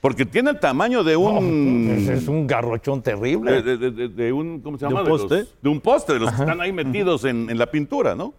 [0.01, 2.09] Porque tiene el tamaño de un.
[2.11, 3.63] Es un garrochón terrible.
[3.63, 4.61] de, de- de- de un.
[4.61, 5.09] ¿Cómo se ¿De un llama?
[5.09, 5.47] los- poste?
[5.63, 8.35] de un poste, de los que están ahí metidos en, en la pintura, ¿no?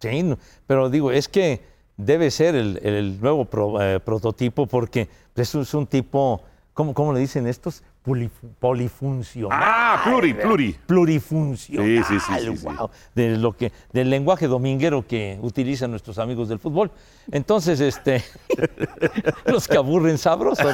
[0.00, 0.34] Sí,
[0.66, 1.60] pero digo, es que
[1.96, 6.42] debe ser el, el nuevo pro- eh, prototipo porque es, un- es un tipo,
[6.74, 7.82] ¿cómo, cómo le dicen estos?
[8.06, 9.58] Polifu- polifuncional.
[9.60, 10.76] Ah, pluri, pluri.
[10.86, 12.04] Plurifuncional.
[12.06, 16.60] Sí, sí, sí, wow, de lo que, del lenguaje dominguero que utilizan nuestros amigos del
[16.60, 16.92] fútbol.
[17.32, 18.22] Entonces, este,
[19.46, 20.72] los que aburren sabrosos.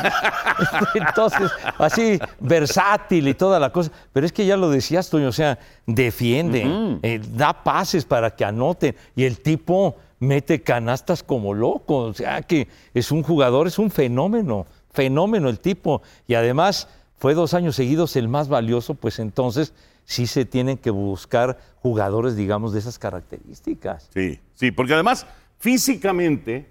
[0.95, 3.91] Entonces, así, versátil y toda la cosa.
[4.13, 8.45] Pero es que ya lo decías, Toño, o sea, defiende, eh, da pases para que
[8.45, 8.95] anoten.
[9.17, 11.97] Y el tipo mete canastas como loco.
[11.97, 16.03] O sea, que es un jugador, es un fenómeno, fenómeno el tipo.
[16.27, 16.89] Y además
[17.23, 19.73] fue dos años seguidos el más valioso, pues entonces
[20.05, 24.11] sí se tienen que buscar jugadores, digamos, de esas características.
[24.13, 25.25] Sí, sí, porque además,
[25.59, 26.69] físicamente,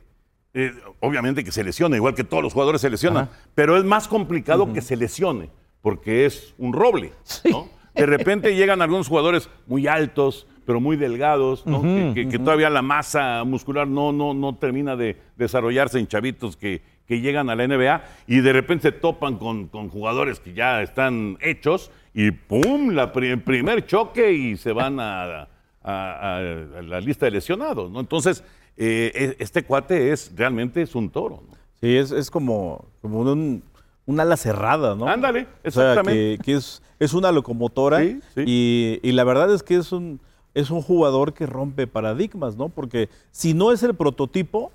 [0.53, 4.07] eh, obviamente que se lesiona, igual que todos los jugadores se lesionan, pero es más
[4.09, 5.49] complicado que se lesione,
[5.81, 7.13] porque es un roble,
[7.49, 7.69] ¿no?
[7.95, 11.81] De repente llegan algunos jugadores muy altos, pero muy delgados, ¿no?
[11.81, 16.55] que, que- que todavía la masa muscular no, no, no termina de desarrollarse en chavitos
[16.57, 20.53] que, que llegan a la NBA y de repente se topan con, con jugadores que
[20.53, 22.91] ya están hechos y ¡pum!
[22.91, 25.47] La pri- el primer choque y se van a, a-
[25.83, 27.99] a- a la lista de lesionados, ¿no?
[27.99, 28.45] Entonces,
[28.77, 31.53] eh, e- este cuate es realmente es un toro, ¿no?
[31.81, 33.61] Sí, es, es como, como un,
[34.05, 35.05] un ala cerrada, ¿no?
[35.09, 36.37] Ándale, O sea, exactamente.
[36.37, 38.43] que, que es, es una locomotora Sí, sí.
[38.47, 40.21] Y, y la verdad es que es un,
[40.53, 42.69] es un jugador que rompe paradigmas, ¿no?
[42.69, 44.71] Porque si no es el prototipo,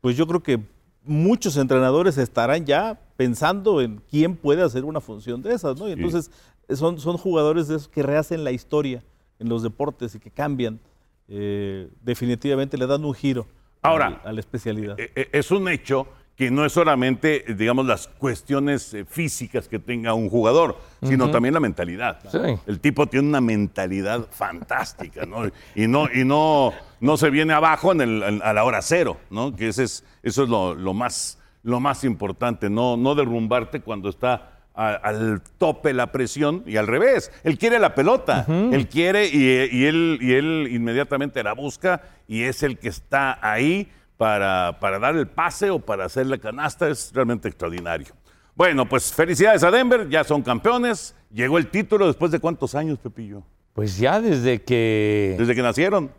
[0.00, 0.60] pues yo creo que
[1.04, 5.88] muchos entrenadores estarán ya pensando en quién puede hacer una función de esas, ¿no?
[5.88, 6.30] Y entonces
[6.70, 9.02] son, son jugadores de esos que rehacen la historia
[9.38, 10.80] en los deportes y que cambian.
[11.28, 13.46] eh, definitivamente le dan un giro
[13.80, 14.98] Ahora, a la especialidad.
[15.00, 20.14] Eh, eh, es un hecho que no es solamente, digamos, las cuestiones físicas que tenga
[20.14, 22.20] un jugador, sino también la mentalidad.
[22.30, 22.38] Sí.
[22.66, 25.46] El tipo tiene una mentalidad fantástica, ¿no?
[25.74, 29.18] Y no, y no, no se viene abajo en el- en- a la hora cero,
[29.30, 29.54] ¿no?
[29.54, 34.08] Que ese es, eso es lo, lo más, lo más importante, no, no derrumbarte cuando
[34.08, 37.30] está a- al tope la presión y al revés.
[37.44, 42.44] Él quiere la pelota, él quiere y, y él, y él inmediatamente la busca y
[42.44, 46.88] es el que está ahí para, para dar el pase o para hacer la canasta.
[46.88, 48.14] Es realmente extraordinario.
[48.54, 51.14] Bueno, pues felicidades a Denver, ya son campeones.
[51.32, 53.42] Llegó el título después de cuántos años, Pepillo.
[53.74, 55.34] Pues ya desde que.
[55.38, 56.10] Desde que nacieron.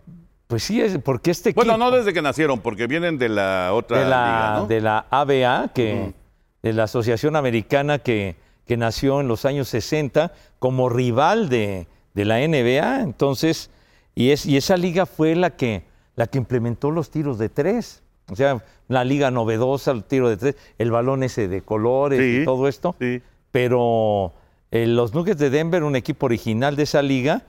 [0.47, 1.65] Pues sí, es porque este equipo.
[1.65, 4.67] Bueno, no desde que nacieron, porque vienen de la otra de la, liga, ¿no?
[4.67, 6.13] de la ABA, que,
[6.61, 8.35] de la Asociación Americana que,
[8.67, 13.01] que nació en los años 60 como rival de, de la NBA.
[13.01, 13.69] Entonces,
[14.15, 18.03] y, es, y esa liga fue la que, la que implementó los tiros de tres.
[18.31, 22.41] O sea, la liga novedosa, el tiro de tres, el balón ese de colores Sí,
[22.41, 22.95] y todo esto.
[22.99, 23.21] sí.
[23.51, 24.33] Pero
[24.71, 27.43] eh, los Nuggets de Denver, un equipo original de esa liga,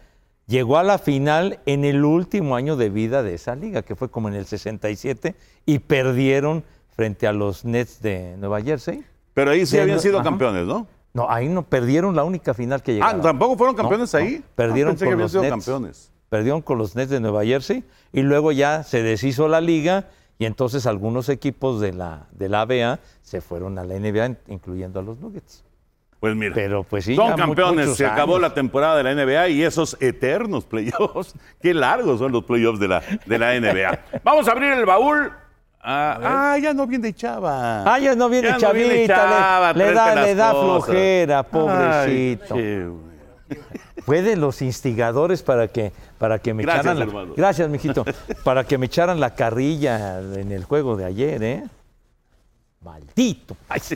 [0.47, 4.11] llegó a la final en el último año de vida de esa liga, que fue
[4.11, 5.35] como en el 67,
[5.67, 6.65] y perdieron
[6.97, 9.05] frente a los Nets de Nueva Jersey.
[9.35, 10.25] Pero ahí sí De- habían sido ajá.
[10.25, 10.87] campeones, ¿no?
[11.13, 13.21] No, ahí no perdieron la única final que Ah, llegaron.
[13.23, 14.39] ¿tampoco fueron campeones No, ahí?
[14.41, 14.45] no.
[14.55, 15.51] Perdieron Ah, pensé que con habían los sido Nets.
[15.53, 16.11] campeones.
[16.29, 20.47] Perdieron con los Nets de Nueva Jersey y luego ya se deshizo la liga y
[20.47, 25.03] entonces algunos equipos de la, de la ABA se fueron a la NBA, incluyendo a
[25.03, 25.64] los Nuggets.
[26.25, 28.49] Pues mira, Pero pues sí, son campeones, se acabó años.
[28.49, 32.89] la temporada de la NBA y esos eternos playoffs, qué largos son los playoffs de
[32.89, 33.99] la, de la NBA.
[34.25, 35.31] Vamos a abrir el baúl.
[35.83, 37.83] Ah, ah, ya no viene Chava.
[37.85, 40.51] Ah, ya no viene Ya no Chavita, viene le- Chava, le, tráete da, le da
[40.53, 41.45] flojera, Ay,
[42.39, 42.55] pobrecito.
[42.55, 43.61] güey.
[44.07, 47.35] Fue de los instigadores para que, para que me Gracias, echaran la, hermano.
[47.37, 48.03] Gracias, mijito.
[48.45, 51.65] para que me echaran la carrilla en el juego de ayer, ¿eh?
[52.81, 53.59] Maldito.
[53.69, 53.95] Ay, sí.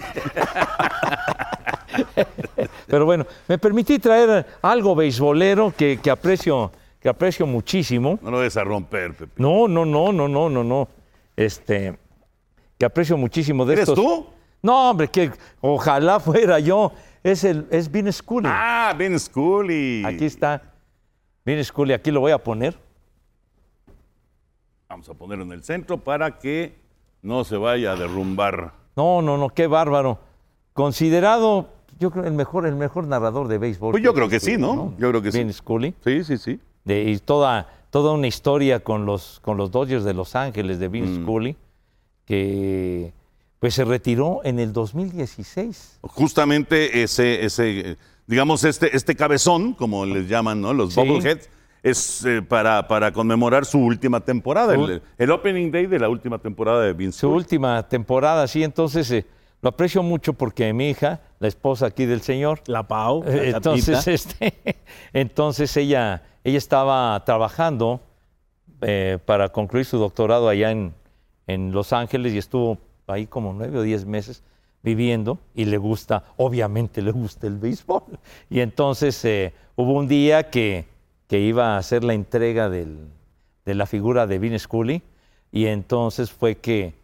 [2.87, 6.71] Pero bueno, me permití traer algo beisbolero que, que aprecio,
[7.01, 8.19] que aprecio muchísimo.
[8.23, 9.33] No lo des a romper, Pepe.
[9.43, 10.89] No, no, no, no, no, no, no.
[11.37, 11.99] Este,
[12.79, 14.05] que aprecio muchísimo de ¿Eres estos.
[14.05, 14.27] tú?
[14.63, 16.93] No, hombre, que ojalá fuera yo.
[17.23, 18.49] Es el, es Vin Scully.
[18.51, 20.05] Ah, Ben Scully.
[20.05, 20.63] Aquí está.
[21.45, 22.77] Vin Scully, aquí lo voy a poner.
[24.89, 26.75] Vamos a ponerlo en el centro para que
[27.23, 28.73] no se vaya a derrumbar.
[28.97, 30.19] No, no, no, qué bárbaro.
[30.73, 33.93] Considerado, yo creo, el mejor, el mejor narrador de béisbol.
[33.93, 34.95] Pues yo creo que sí, ¿no?
[34.99, 35.39] Yo creo que sí.
[35.39, 35.95] Vin Scully.
[36.05, 36.61] Sí, sí, sí.
[36.85, 40.89] De, y toda, toda una historia con los, con los Dodgers de Los Ángeles de
[40.89, 41.23] Vin Mm.
[41.25, 41.57] Scully,
[42.25, 43.13] que
[43.59, 45.99] pues se retiró en el 2016.
[46.03, 50.73] Justamente ese, ese, digamos, este, este cabezón, como les llaman, ¿no?
[50.73, 51.01] Los Sí.
[51.01, 51.49] Bubbleheads,
[51.83, 56.09] es eh, para, para conmemorar su última temporada, Su- el, el opening day de la
[56.09, 57.37] última temporada de Vince Su Scully.
[57.37, 59.25] última temporada, sí, entonces eh,
[59.63, 64.07] lo aprecio mucho porque mi hija, la esposa aquí del señor, La Pau, la Entonces,
[64.09, 64.55] este,
[65.13, 68.01] entonces ella, ella estaba trabajando
[68.81, 70.95] eh, para concluir su doctorado allá en,
[71.47, 74.43] en Los Ángeles y estuvo ahí como nueve o diez meses
[74.83, 78.03] viviendo y le gusta, obviamente le gusta el béisbol.
[78.51, 80.87] Y entonces eh, hubo un día que,
[81.27, 83.09] que iba a hacer la entrega del-
[83.65, 85.03] de la figura de Vin Scully
[85.53, 86.95] y entonces fue que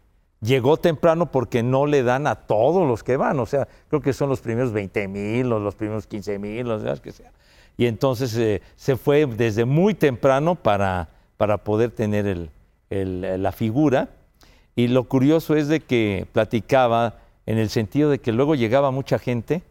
[0.45, 4.13] llegó temprano porque no le dan a todos los que van, o sea, creo que
[4.13, 7.31] son los primeros 20 mil o los primeros 15 mil, o sea, que sea.
[7.77, 12.49] Y entonces eh, se fue desde muy temprano para, para poder tener el-
[12.89, 14.09] el- la figura.
[14.75, 19.19] Y lo curioso es de que platicaba en el sentido de que luego llegaba mucha
[19.19, 19.61] gente,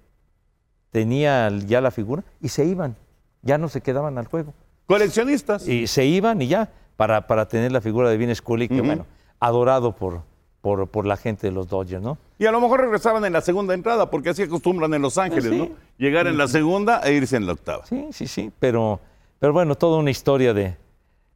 [0.90, 2.96] tenía ya la figura y se iban,
[3.42, 4.54] ya no se quedaban al juego.
[4.86, 5.66] Coleccionistas.
[5.66, 9.06] Y se iban y ya, para, para tener la figura de Vin Scully, que bueno,
[9.40, 10.22] adorado por,
[10.64, 12.16] por, por la gente de los Dodgers, ¿no?
[12.38, 15.50] Y a lo mejor regresaban en la segunda entrada, porque así acostumbran en Los Ángeles,
[15.50, 15.58] Sí.
[15.58, 15.68] ¿no?
[15.98, 17.84] Llegar en la segunda e irse en la octava.
[17.84, 18.98] Sí, sí, sí, pero,
[19.38, 20.74] pero bueno, toda una historia de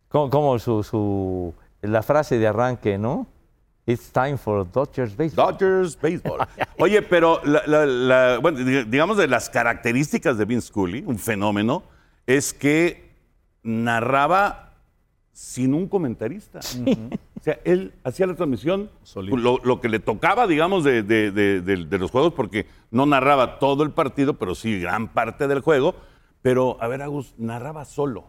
[0.08, 3.26] como, como su, su, la frase de arranque, ¿no?
[3.84, 5.52] It's time for Dodgers baseball.
[5.52, 6.46] Dodgers Baseball.
[6.78, 11.18] Oye, pero la- la- la- bueno, dig- digamos de las características de Vince Scully, un
[11.18, 11.82] fenómeno,
[12.26, 13.10] es que
[13.62, 14.72] narraba
[15.32, 16.60] sin un comentarista.
[17.40, 18.90] O sea, él hacía la transmisión,
[19.38, 23.06] lo, lo que le tocaba, digamos, de, de- de- de- de los juegos, porque no
[23.06, 25.94] narraba todo el partido, pero sí gran parte del juego.
[26.42, 28.24] Pero, a ver, Agus, narraba solo.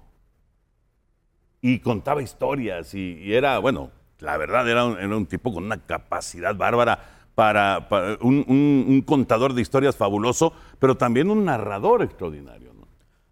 [1.61, 5.65] Y contaba historias y, y era, bueno, la verdad era un, era un tipo con
[5.65, 6.99] una capacidad bárbara
[7.35, 12.73] para, para un, un- un contador de historias fabuloso, pero también un narrador extraordinario.
[12.73, 12.87] ¿no?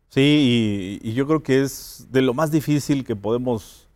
[0.10, 3.87] Sí, y, y yo creo que es de lo más difícil que podemos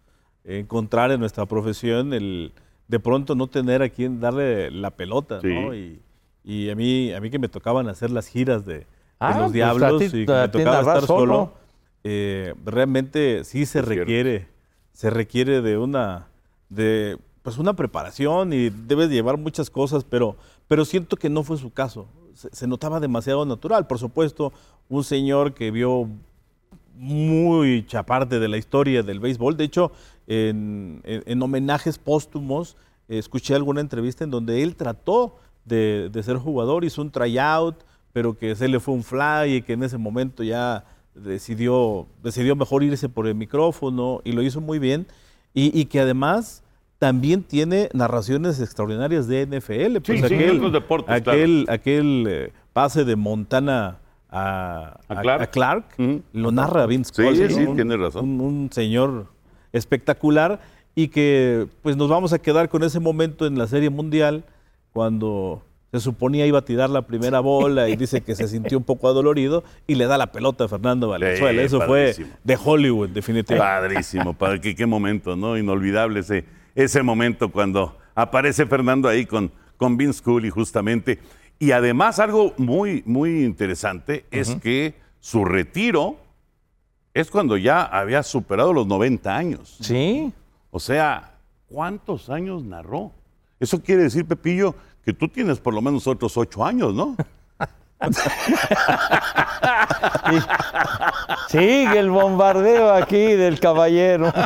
[0.46, 2.54] encontrar en nuestra profesión, el
[2.88, 5.74] de pronto no tener a quien darle la pelota, ¿no?
[5.74, 6.00] Y,
[6.44, 8.86] y a mí, a mí que me tocaban hacer las giras de, de
[9.20, 11.54] Ah, los pues, diablos ti- y que me tocaba estar solo, solo.
[12.04, 14.00] eh, realmente sí se Es cierto.
[14.02, 14.48] requiere,
[14.94, 16.28] se requiere de una,
[16.70, 20.36] de pues una preparación y debes llevar muchas cosas, pero,
[20.68, 22.08] pero siento que no fue su caso.
[22.34, 23.88] Se, se notaba demasiado natural.
[23.88, 24.52] Por supuesto,
[24.90, 26.08] un señor que vio
[27.02, 29.58] mucha parte de la historia del béisbol.
[29.58, 29.92] De hecho,
[30.28, 32.78] en, en- en homenajes póstumos,
[33.10, 35.36] eh, escuché alguna entrevista en donde él trató
[35.66, 37.76] de, de ser jugador, hizo un tryout,
[38.14, 40.86] pero que se le fue un fly y que en ese momento ya
[41.16, 45.08] decidió, decidió mejor irse por el micrófono y lo hizo muy bien.
[45.54, 46.64] Y, y que además
[47.00, 49.98] también tiene narraciones extraordinarias de NFL.
[50.06, 51.32] Pues sí, otros deportes, claro.
[51.40, 53.98] aquel, aquel eh, pase de Montana
[54.32, 55.42] a, ¿A Clark?
[55.42, 56.22] a Clark, Ujú.
[56.34, 58.24] lo narra Vince Sí, sí, tienes razón.
[58.24, 59.28] Un, un señor
[59.74, 60.60] espectacular
[60.96, 64.44] y que pues nos vamos a quedar con ese momento en la Serie Mundial
[64.94, 68.84] cuando Se suponía iba a tirar la primera bola y dice que se sintió un
[68.84, 71.60] poco adolorido y le da la pelota a Fernando Valenzuela.
[71.62, 72.28] Sí, Eso padrísimo.
[72.28, 73.90] fue de Hollywood, definitivamente.
[73.90, 75.58] Padrísimo, padre, qué, qué momento, ¿no?
[75.58, 81.20] Inolvidable ese, ese momento cuando aparece Fernando ahí con, con Vince Cooley justamente.
[81.62, 86.18] Y además algo muy, muy interesante es que su retiro
[87.14, 89.78] es cuando ya había superado los 90 años.
[89.80, 90.34] Sí.
[90.72, 91.36] O sea,
[91.68, 93.12] ¿cuántos años narró?
[93.60, 94.74] Eso quiere decir, Pepillo,
[95.06, 97.16] que tú tienes por lo menos otros ocho años, ¿no?
[101.48, 104.34] Sigue el bombardeo aquí del caballero.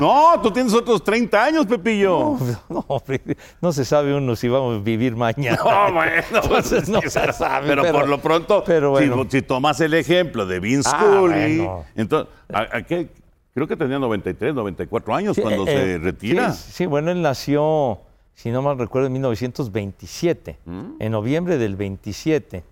[0.00, 2.36] No, tú tienes otros 30 años, Pepillo.
[2.68, 3.20] No, hombre,
[3.60, 5.58] no se sabe uno si vamos a vivir mañana.
[5.64, 9.26] No, bueno, Entonces no se sabe, Pero, pero- por lo pronto, pero si- bueno.
[9.28, 11.84] si, tomas el ejemplo de Vince Ah, Cooley, bueno.
[11.96, 13.08] entonces, ¿a- a qué?
[13.54, 16.52] creo que tenía 93, 94 años Sí, cuando eh, se eh, retira.
[16.52, 17.98] Sí, sí, bueno, él nació,
[18.34, 20.82] si no mal recuerdo, en 1927, Mm.
[21.00, 22.62] en noviembre del 27.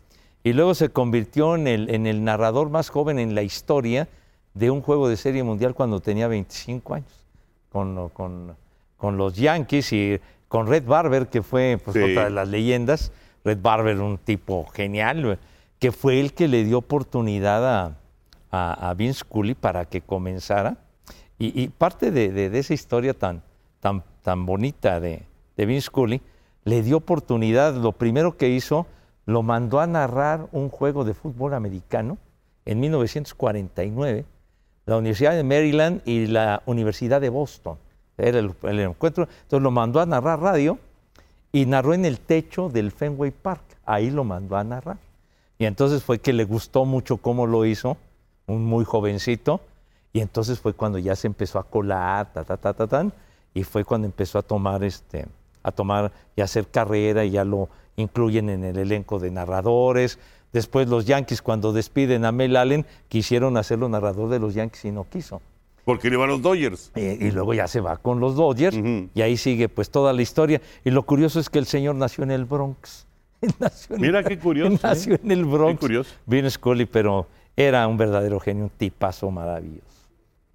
[0.45, 4.07] Y luego se convirtió en el, en el narrador más joven en la historia
[4.57, 7.13] de un juego de serie mundial cuando tenía 25 años,
[7.71, 8.57] con, con-
[8.97, 12.03] con los Yankees y con Red Barber, que fue pues, Sí.
[12.03, 13.13] otra de las leyendas.
[13.45, 15.39] Red Barber, un tipo genial,
[15.79, 17.97] que fue el que le dio oportunidad a,
[18.51, 20.79] a, a Vince Cooley para que comenzara.
[21.39, 23.43] Y, y parte de, de- de esa historia tan,
[23.81, 25.23] tan, tan bonita de,
[25.59, 26.23] de Vince Cooley,
[26.65, 28.87] le dio oportunidad, lo primero que hizo,
[29.27, 32.17] lo mandó a narrar un juego de fútbol americano
[32.65, 34.25] en 1949,
[34.87, 37.77] la Universidad de Maryland y la Universidad de Boston.
[38.17, 39.25] Era el, encuentro.
[39.25, 40.79] Entonces lo mandó a narrar radio
[41.53, 43.63] y narró en el techo del Fenway Park.
[43.85, 44.99] Ahí lo mandó a narrar.
[45.59, 47.97] Y entonces fue que le gustó mucho cómo lo hizo,
[48.47, 49.61] un muy jovencito,
[50.13, 53.07] y entonces fue cuando ya se empezó a colar, ta, ta, ta, ta,
[53.55, 55.27] y fue cuando empezó a tomar, este,
[55.63, 60.19] a tomar y hacer carrera, y ya lo incluyen en el elenco de narradores.
[60.57, 64.91] Después los Yankees, cuando despiden a Mel Allen, quisieron hacerlo narrador de los Yankees y
[64.91, 65.43] no quiso.
[65.85, 66.93] Porque le iban los Dodgers.
[66.97, 68.75] Y luego ya se va con los Dodgers
[69.15, 70.63] y ahí sigue pues toda la historia.
[70.83, 73.07] Y lo curioso es que el señor nació en el Bronx.
[73.43, 75.21] En- Mira qué curioso, nació ¿eh?
[75.23, 75.75] en el Bronx.
[75.75, 76.15] Qué curioso.
[76.25, 79.85] Vince Scully, pero era un verdadero genio, un tipazo maravilloso.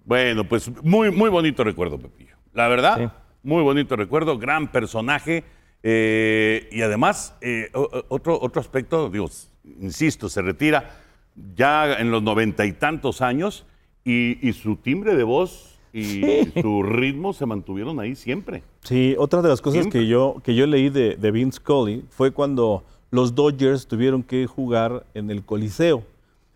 [0.04, 2.36] Bueno, pues muy, muy bonito recuerdo, Pepillo.
[2.54, 3.08] La verdad, Sí.
[3.43, 5.43] muy bonito recuerdo, gran personaje.
[5.84, 7.72] Eh, y además, eh,
[8.10, 9.30] otro, otro aspecto, digo,
[9.82, 10.92] insisto, se retira
[11.56, 13.66] ya en los noventa y tantos años
[14.04, 16.22] y, y su timbre de voz y
[16.62, 18.64] su ritmo se mantuvieron ahí siempre.
[18.84, 20.02] Sí, otra de las cosas Siempre.
[20.02, 24.48] que yo, que yo leí de, de Vince Scully fue cuando los Dodgers tuvieron que
[24.48, 26.04] jugar en el Coliseo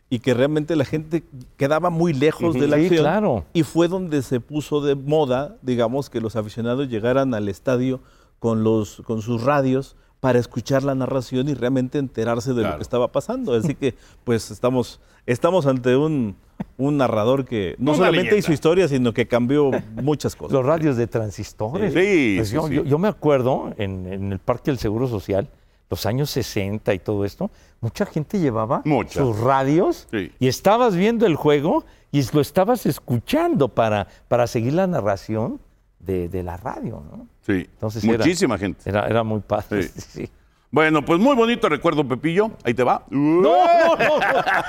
[0.10, 1.24] y que realmente la gente
[1.58, 3.02] quedaba muy lejos de la Sí, acción.
[3.04, 3.46] claro.
[3.54, 8.00] Y fue donde se puso de moda, digamos, que los aficionados llegaran al estadio
[8.46, 12.78] con, los, con sus radios para escuchar la narración y realmente enterarse de lo Claro.
[12.78, 13.56] que estaba pasando.
[13.56, 16.36] Así que, pues, estamos, estamos ante un,
[16.78, 18.38] un narrador que no Una solamente leyenda.
[18.38, 20.54] hizo historia, sino que cambió muchas cosas.
[20.54, 21.92] Los radios de transistores.
[21.92, 22.76] Sí, Pues sí, yo, sí.
[22.76, 25.50] yo- yo me acuerdo en, en el Parque del Seguro Social,
[25.90, 27.50] los años 60 y todo esto,
[27.82, 29.22] mucha gente llevaba Mucha.
[29.22, 30.32] sus radios Sí.
[30.40, 35.60] y estabas viendo el juego y lo estabas escuchando para, para seguir la narración
[36.06, 37.28] de, de la radio, ¿no?
[37.42, 38.90] Sí, Entonces era- muchísima gente.
[38.90, 39.84] Era, era muy padre.
[39.84, 40.02] Sí.
[40.26, 40.30] sí.
[40.72, 42.52] Bueno, pues muy bonito recuerdo, Pepillo.
[42.64, 43.04] Ahí te va.
[43.10, 44.20] No, no, no.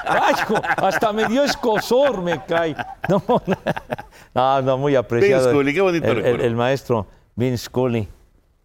[0.04, 0.34] Ay,
[0.76, 2.76] hasta me dio escosor, me cae.
[3.08, 3.22] No,
[4.34, 5.42] no, no, muy apreciado.
[5.42, 6.44] Vince Scully, qué bonito el, recuerdo.
[6.44, 8.08] el maestro Vince Scully,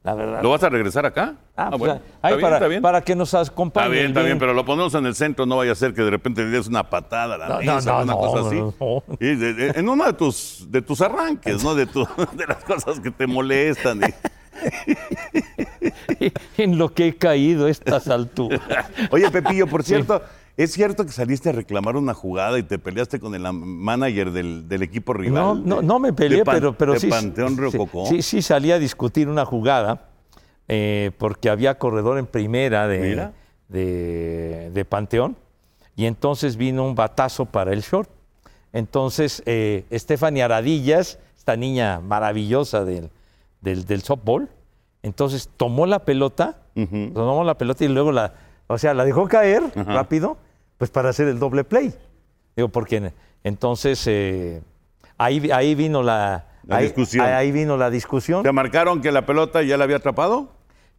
[0.03, 0.41] la verdad.
[0.41, 1.35] ¿Lo vas a regresar acá?
[1.55, 1.93] Ah, pues, bueno.
[2.21, 2.81] ahí Está bien, para, bien.
[2.81, 3.85] para que nos acompañe.
[3.85, 6.01] Está bien, está bien, pero lo ponemos en el centro, no vaya a ser que
[6.01, 8.59] de repente le des una patada a la No, mesa, no, no, una cosa así.
[9.19, 11.75] Y de- de- en uno de tus, de tus arranques, ¿no?
[11.75, 14.01] De, tu- de las cosas que te molestan.
[14.01, 14.13] y-
[16.57, 18.61] en lo que he caído a estas alturas.
[19.11, 20.21] Oye, Pepillo, por cierto,
[20.57, 24.67] ¿es cierto que saliste a reclamar una jugada y te peleaste con el manager del,
[24.67, 25.63] del equipo rival?
[25.65, 27.07] No, no, me peleé, de Pan- pero, pero de sí.
[27.09, 28.05] Panteón sí, Rococó.
[28.07, 30.09] Sí, sí salí a discutir una jugada
[30.67, 33.29] eh, porque había corredor en primera de,
[33.69, 35.35] de, de Panteón
[35.95, 38.09] y entonces vino un batazo para el short.
[38.73, 43.09] Entonces, eh, Stephanie Aradillas, esta niña maravillosa del,
[43.59, 44.49] del, del softball,
[45.03, 46.59] entonces tomó la pelota,
[47.13, 48.33] tomó la pelota y luego la,
[48.71, 50.37] o sea, la dejó caer rápido,
[50.77, 51.93] pues para hacer el doble play.
[52.55, 53.11] Digo, porque
[53.43, 54.61] entonces eh,
[55.17, 57.25] ahí, ahí vino la, La ahí- discusión.
[57.25, 60.49] Ahí vino la discusión, ¿Te marcaron que la pelota ya la había atrapado?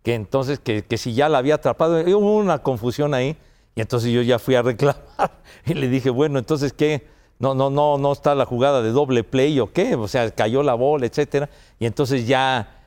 [0.02, 3.36] que entonces que, que si ya la había atrapado, eh, hubo una confusión ahí,
[3.76, 4.98] y entonces yo ya fui a reclamar
[5.64, 7.06] y le dije, bueno, entonces qué,
[7.38, 10.64] no, no, no, no está la jugada de doble play o qué, o sea, cayó
[10.64, 11.48] la bola, etcétera,
[11.78, 12.81] y entonces ya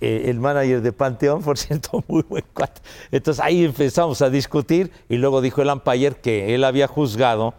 [0.00, 2.80] eh, el manager de Panteón, por cierto, muy buen cuate.
[3.10, 7.54] Entonces ahí empezamos a discutir y luego dijo el umpire que él había juzgado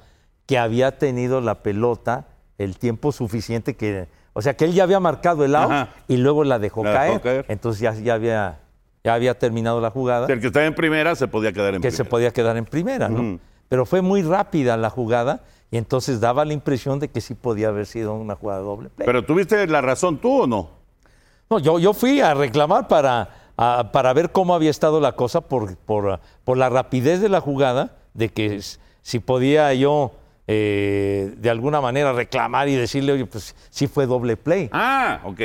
[0.45, 2.27] que había tenido la pelota
[2.57, 5.89] el tiempo suficiente que, o sea, que él ya había marcado el out Ajá.
[6.07, 7.45] y luego la dejó, La dejó caer.
[7.47, 8.59] Entonces ya, ya había,
[9.03, 11.75] ya había terminado la jugada O sea, el que estaba en primera se podía quedar
[11.75, 11.97] en que primera.
[11.97, 13.39] se podía quedar en primera, ¿no?
[13.69, 17.69] Pero fue muy rápida la jugada y entonces daba la impresión de que sí podía
[17.69, 19.05] haber sido una jugada doble play.
[19.05, 20.80] Pero tuviste la razón tú o no?
[21.51, 23.27] No, yo, yo fui a reclamar para,
[23.57, 27.41] a- para ver cómo había estado la cosa por, por, por la rapidez de la
[27.41, 28.61] jugada, de que
[29.01, 30.13] si podía yo
[30.47, 34.69] eh, de alguna manera reclamar y decirle, oye, pues sí fue doble play.
[34.71, 35.41] Ah, ok.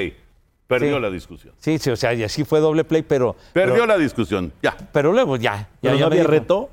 [0.68, 1.02] Perdió Sí.
[1.02, 1.54] la discusión.
[1.58, 3.34] Sí, sí, o sea, y sí fue doble play, pero...
[3.52, 4.52] Perdió pero, la discusión.
[4.62, 4.76] Ya.
[4.92, 5.56] pero luego ya.
[5.56, 6.70] ya, ¿Pero ya no me había dijo- reto?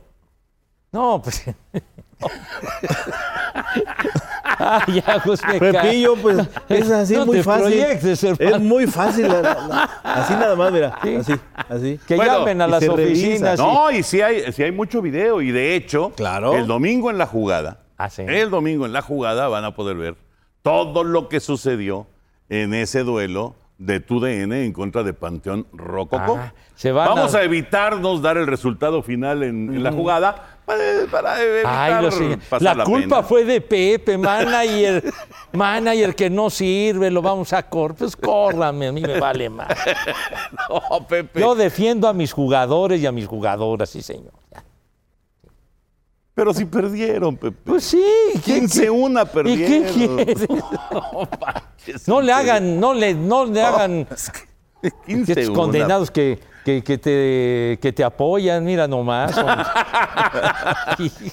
[0.91, 1.43] No, pues...
[4.59, 5.41] ah, ya, pues.
[5.59, 6.37] Pepillo, pues
[6.69, 7.79] es así No muy te fácil.
[7.79, 9.27] es muy fácil.
[9.27, 10.97] la- la- la- así nada más, mira.
[11.03, 11.15] Sí.
[11.15, 11.33] Así,
[11.69, 11.99] así.
[12.07, 13.03] Que Bueno, llamen a las revisa.
[13.03, 13.59] oficinas.
[13.59, 15.41] y- No, y sí hay, sí hay mucho video.
[15.41, 16.55] Y de hecho, Claro.
[16.55, 18.23] el domingo en la jugada, Ah, sí.
[18.27, 20.15] el domingo en la jugada van a poder ver
[20.61, 22.07] todo lo que sucedió
[22.49, 26.37] en ese duelo de TUDN en contra de Panteón Rococó.
[26.39, 27.43] Ah, se van Vamos a- a...
[27.43, 32.73] evitarnos dar el resultado final en, en la jugada para, para evitar Ay, lo La
[32.73, 33.23] la culpa pena.
[33.23, 35.03] fue de Pepe, manager.
[35.51, 37.97] manager que no sirve, lo vamos a correr.
[37.97, 39.67] Pues córrame, a mí me vale más.
[40.69, 41.39] No, Pepe.
[41.39, 44.31] Yo defiendo a mis jugadores y a mis jugadoras, sí, señor.
[46.35, 47.57] Pero si perdieron, Pepe.
[47.63, 48.03] Pues sí.
[48.43, 49.67] ¿qué- 15-1 ¿Y perdieron.
[49.85, 50.47] qué quieres?
[50.91, 54.15] No manches, No le hagan, no le, no le hagan que
[55.07, 55.29] 15-1.
[55.29, 59.33] estos condenados que, que, que te, que te apoyan, mira nomás.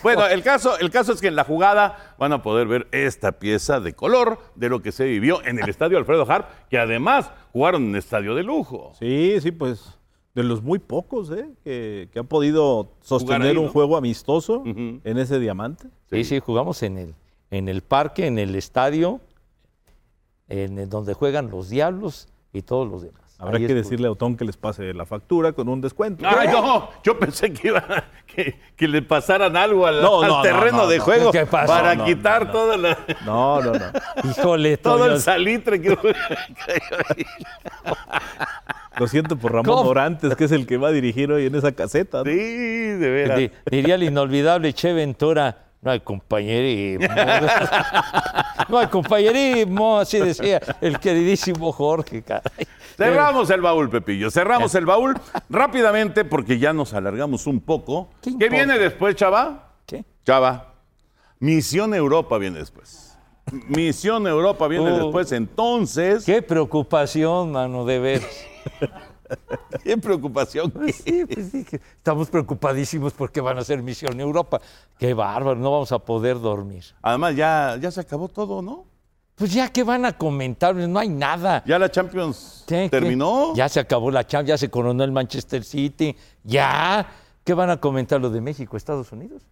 [0.02, 3.32] Bueno, el caso, el caso es que en la jugada van a poder ver esta
[3.32, 7.30] pieza de color de lo que se vivió en el estadio Alfredo Harp, que además
[7.52, 8.92] jugaron en estadio de lujo.
[8.98, 9.98] Sí, sí, pues
[10.34, 11.50] de los muy pocos ¿eh?
[11.62, 13.70] que, que han podido sostener ahí, un ¿no?
[13.72, 15.88] juego amistoso en ese diamante.
[16.10, 17.14] Sí, sí, jugamos en el,
[17.50, 19.20] en el parque, en el estadio,
[20.48, 23.29] en el donde juegan los diablos y todos los demás.
[23.42, 26.26] Habrá Ahí que decirle a Otón que les pase la factura con un descuento.
[26.28, 27.82] Ay, no, yo pensé que iba
[28.26, 31.04] que, que le pasaran algo al, No, al no, no, terreno no, de no.
[31.04, 31.72] juego ¿Qué pasó?
[31.72, 32.52] para quitar no.
[32.52, 33.86] toda la- No, no, no.
[34.30, 35.96] Híjole, todo el salitre que
[38.98, 39.84] Lo siento por Ramón ¿Cómo?
[39.84, 42.18] Dorantes, que es el que va a dirigir hoy en esa caseta.
[42.18, 42.24] ¿no?
[42.24, 43.38] Sí, de veras.
[43.38, 47.06] di- diría el inolvidable Che Ventura, no hay compañerismo.
[48.68, 52.66] no hay compañerismo, así decía el queridísimo Jorge, caray.
[52.96, 54.30] Cerramos el baúl, Pepillo.
[54.30, 55.18] Cerramos el baúl
[55.48, 58.10] rápidamente porque ya nos alargamos un poco.
[58.22, 59.70] ¿Qué viene después, Chava?
[59.86, 60.04] ¿Qué?
[60.26, 60.74] Chava.
[61.38, 63.16] Misión Europa viene después.
[63.68, 64.96] Misión Europa viene Oh.
[65.04, 65.32] después.
[65.32, 68.22] Entonces, Qué preocupación, mano, de ver.
[69.84, 70.72] qué preocupación.
[70.92, 74.60] Sí, pues sí, que estamos preocupadísimos porque van a hacer Misión Europa.
[74.98, 76.84] Qué bárbaro, no vamos a poder dormir.
[77.02, 78.84] Además, ya, ya se acabó todo, ¿no?
[79.34, 81.62] Pues ya que van a comentar, no hay nada.
[81.66, 82.90] Ya la Champions ¿Qué, qué?
[82.90, 83.54] terminó.
[83.54, 86.14] Ya se acabó la Champions, ya se coronó el Manchester City.
[86.44, 87.08] Ya.
[87.42, 89.42] ¿Qué van a comentar lo de México, Estados Unidos?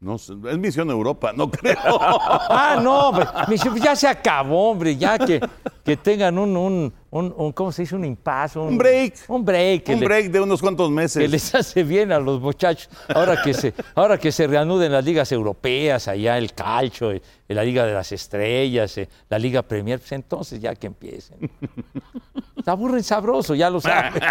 [0.00, 1.76] No es Misión Europa, no creo.
[2.00, 3.10] Ah, no,
[3.46, 5.40] pues, ya se acabó, hombre, ya que,
[5.84, 7.96] que tengan un, un, un- un- ¿cómo se dice?
[7.96, 8.60] Un impasse.
[8.60, 9.14] Un break.
[9.26, 9.88] Un break.
[9.88, 11.20] Un le- break de unos cuantos meses.
[11.20, 12.88] que les hace bien a los muchachos.
[13.12, 17.64] Ahora que se, ahora que se reanuden las ligas europeas, allá el calcio, eh, la
[17.64, 21.50] Liga de las Estrellas, eh, la Liga Premier, pues entonces ya que empiecen.
[22.64, 24.12] Se aburren sabroso, ya lo saben.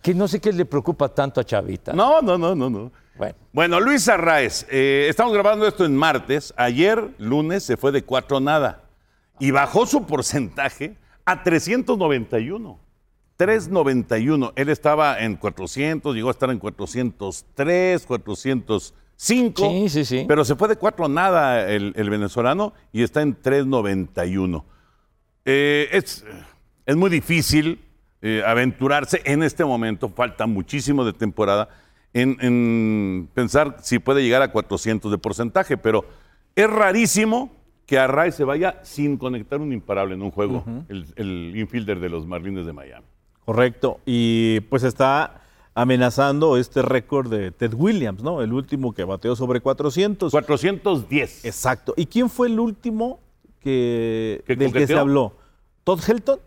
[0.00, 1.92] que no sé qué le preocupa tanto a Chavita.
[1.92, 2.90] No, no, no, no, no.
[3.16, 6.52] Bueno, Bueno, Luis Arraez, eh, estamos grabando esto en martes.
[6.56, 8.84] Ayer, lunes, se fue de cuatro nada
[9.38, 12.78] y bajó su porcentaje a 391.
[13.36, 14.52] 391.
[14.56, 19.70] Él estaba en 400, llegó a estar en 403, 405.
[19.70, 20.24] Sí, sí, sí.
[20.28, 24.64] Pero se fue de cuatro nada el, el venezolano y está en 391.
[25.44, 26.24] Eh, es,
[26.84, 27.80] es muy difícil
[28.22, 31.68] eh, aventurarse en este momento, falta muchísimo de temporada,
[32.16, 36.06] en, en pensar si puede llegar a 400 de porcentaje, pero
[36.54, 37.50] es rarísimo
[37.84, 42.08] que Arraez se vaya sin conectar un imparable en un juego, el, el infielder de
[42.08, 43.06] los Marlins de Miami.
[43.44, 44.00] Correcto.
[44.06, 45.42] Y pues está
[45.74, 48.40] amenazando este récord de Ted Williams, ¿no?
[48.40, 50.32] El último que bateó sobre 400.
[50.32, 51.44] 410.
[51.44, 51.92] Exacto.
[51.98, 53.20] ¿Y quién fue el último
[53.60, 55.36] que, ¿Que del que se habló?
[55.84, 56.40] ¿Todd Helton?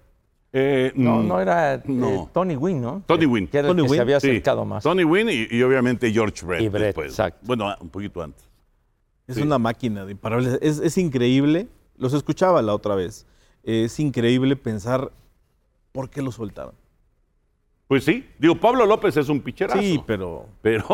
[0.51, 2.29] Eh, no, mm, no era eh, no.
[2.33, 3.03] Tony Wynn, ¿no?
[3.05, 3.47] Tony Wynn.
[3.47, 4.27] Que era Tony el que Wynn, se había sí.
[4.29, 4.83] acercado más.
[4.83, 6.61] Tony Wynn y, y obviamente George Brett.
[6.61, 7.09] Y Brett, después.
[7.11, 7.39] exacto.
[7.45, 8.43] Bueno, un poquito antes.
[9.27, 9.41] Es Sí.
[9.43, 10.57] una máquina de imparables.
[10.61, 11.67] Es, es increíble.
[11.97, 13.27] Los escuchaba la otra vez.
[13.63, 15.11] Es increíble pensar
[15.91, 16.73] ¿por qué lo soltaron?
[17.87, 19.79] Pues sí, digo, Pablo López es un picherazo.
[19.81, 20.85] Sí, pero Pero,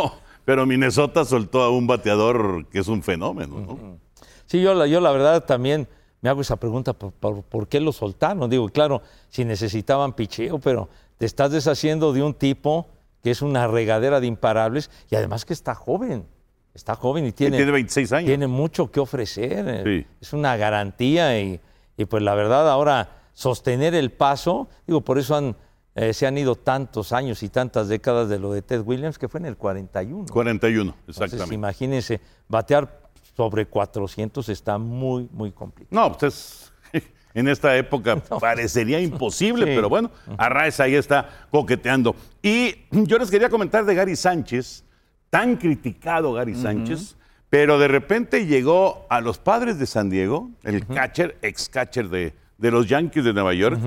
[0.45, 3.99] pero Minnesota soltó a un bateador que es un fenómeno, ¿no?
[4.45, 5.87] Sí, yo, la- yo la verdad también
[6.25, 8.49] me hago esa pregunta, ¿por, por- por qué lo soltaron?
[8.49, 12.87] Digo, claro, si necesitaban picheo, pero te estás deshaciendo de un tipo
[13.21, 16.25] que es una regadera de imparables y además que está joven,
[16.73, 18.25] está joven y tiene, tiene 26 años.
[18.25, 20.07] tiene mucho que ofrecer, eh, Sí.
[20.19, 21.59] es una garantía y,
[21.95, 25.55] y pues la verdad ahora sostener el paso, digo, por eso han,
[25.93, 29.27] eh, se han ido tantos años y tantas décadas de lo de Ted Williams, que
[29.29, 30.25] fue en el 41.
[30.33, 31.53] 41, Entonces, exactamente.
[31.53, 33.04] imagínense, batear
[33.35, 36.09] sobre 400 está muy, muy complicado.
[36.09, 39.71] No, pues es- en esta época parecería imposible, Sí.
[39.75, 42.15] pero bueno, Arraez ahí está coqueteando.
[42.41, 44.83] Y yo les quería comentar de Gary Sánchez,
[45.29, 47.17] tan criticado Gary Sánchez,
[47.49, 52.33] pero de repente llegó a los padres de San Diego, el catcher, ex catcher de,
[52.57, 53.77] de los Yankees de Nueva York.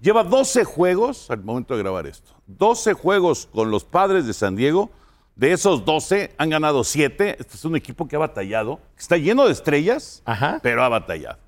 [0.00, 2.32] Lleva 12 juegos al momento de grabar esto.
[2.46, 4.90] 12 juegos con los padres de San Diego.
[5.38, 7.36] De esos 12 han ganado 7.
[7.38, 10.58] Este es un equipo que ha batallado, que está lleno de estrellas, Ajá.
[10.62, 11.38] pero ha batallado.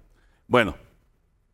[0.47, 0.77] Bueno,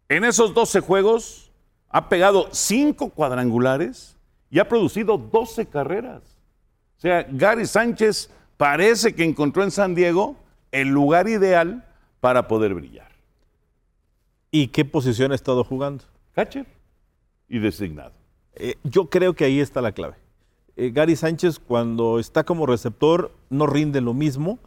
[0.08, 1.50] en esos 12 juegos
[1.88, 4.16] ha pegado 5 cuadrangulares
[4.50, 6.22] y ha producido 12 carreras.
[6.98, 10.36] O sea, Gary Sánchez parece que encontró en San Diego
[10.72, 11.84] el lugar ideal
[12.20, 13.06] para poder brillar.
[14.50, 16.04] ¿y qué posición ha estado jugando?
[16.34, 16.66] Catcher
[17.48, 18.12] y designado.
[18.54, 20.14] Eh, yo creo que ahí está la clave.
[20.76, 24.58] Eh, Gary Sánchez cuando está como receptor no rinde lo mismo.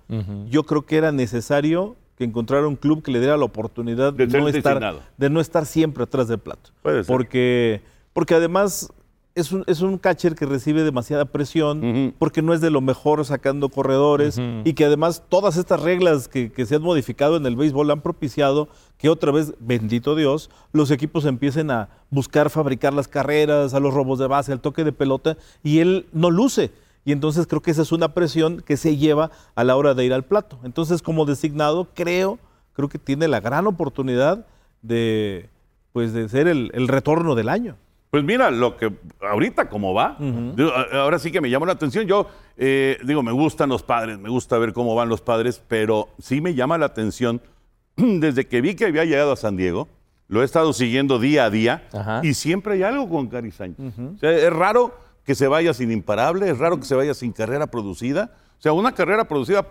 [0.50, 4.26] Yo creo que era necesario que encontrara un club que le diera la oportunidad De
[4.26, 5.02] de, ser no, estar, designado.
[5.18, 6.72] de no estar siempre atrás del plato.
[6.82, 7.08] Puede ser.
[7.08, 7.82] Porque,
[8.12, 8.92] porque además
[9.36, 13.24] es un, es un catcher que recibe demasiada presión, porque no es de lo mejor
[13.26, 17.56] sacando corredores y que además todas estas reglas que, que se han modificado en el
[17.56, 23.08] béisbol han propiciado que otra vez, bendito Dios, los equipos empiecen a buscar fabricar las
[23.08, 26.72] carreras, a los robos de base, al toque de pelota, y él no luce.
[27.06, 30.06] Y entonces creo que esa es una presión que se lleva a la hora de
[30.06, 30.60] ir al plato.
[30.64, 32.40] Entonces, como designado, creo,
[32.74, 34.46] creo que tiene la gran oportunidad
[34.82, 35.50] de,
[35.94, 37.78] pues, de ser el, el retorno del año.
[38.10, 38.92] Pues mira, lo que
[39.22, 42.08] ahorita como va, digo, ahora sí que me llamó la atención.
[42.08, 46.10] Yo eh, digo, me gustan los padres, me gusta ver cómo van los padres, pero
[46.20, 47.40] sí me llama la atención
[47.96, 49.88] desde que vi que había llegado a San Diego.
[50.28, 52.22] Lo he estado siguiendo día a día Ajá.
[52.24, 53.94] y siempre hay algo con Gary Sánchez.
[53.98, 57.32] O sea, es raro que se vaya sin imparable, es raro que se vaya sin
[57.32, 58.32] carrera producida.
[58.58, 59.66] O sea, una carrera producida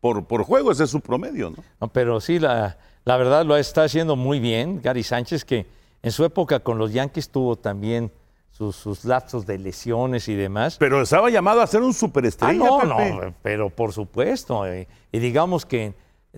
[0.00, 1.56] por, por juego, ese es su promedio, ¿no?
[1.80, 5.66] No, pero sí, la, la verdad lo está haciendo muy bien Gary Sánchez, que
[6.04, 8.12] en su época con los Yankees tuvo también
[8.50, 10.76] sus, sus lapsos de lesiones y demás.
[10.78, 12.52] Pero estaba llamado a ser un Ah, superestrella.
[12.54, 12.88] no, Pepe.
[13.10, 14.64] no, pero por supuesto.
[14.66, 15.94] eh, y digamos que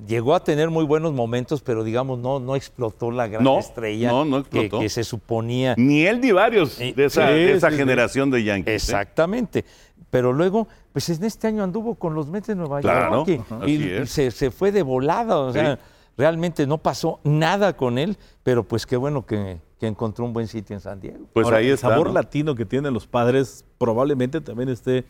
[0.07, 4.09] llegó a tener muy buenos momentos, pero digamos no, no explotó la gran No, estrella
[4.11, 5.75] no, no que, se suponía.
[5.77, 7.79] Ni él ni varios Sí, de esa, sí, de esa sí, sí.
[7.81, 8.73] generación de Yankees.
[8.73, 8.75] ¿eh?
[8.77, 9.65] Exactamente.
[10.09, 13.73] Pero luego, pues en este año anduvo con los Mets de Nueva Claro, York y-
[13.73, 15.37] y, se, se fue de volada.
[15.39, 15.79] O sea.
[16.17, 20.49] Realmente no pasó nada con él, pero pues qué bueno que, que encontró un buen
[20.49, 21.27] sitio en San Diego.
[21.33, 21.89] Pues Ahora, ahí el está.
[21.91, 22.15] sabor ¿no?
[22.15, 25.05] latino que tienen los padres probablemente también esté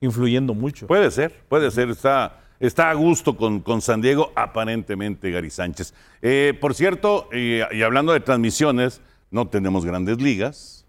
[0.00, 0.86] influyendo mucho.
[0.86, 1.90] Puede ser, puede ser.
[1.90, 5.94] Está, está a gusto con, con San Diego, aparentemente, Gary Sánchez.
[6.22, 9.00] Eh, por cierto, y, y hablando de transmisiones,
[9.30, 10.85] no tenemos grandes ligas.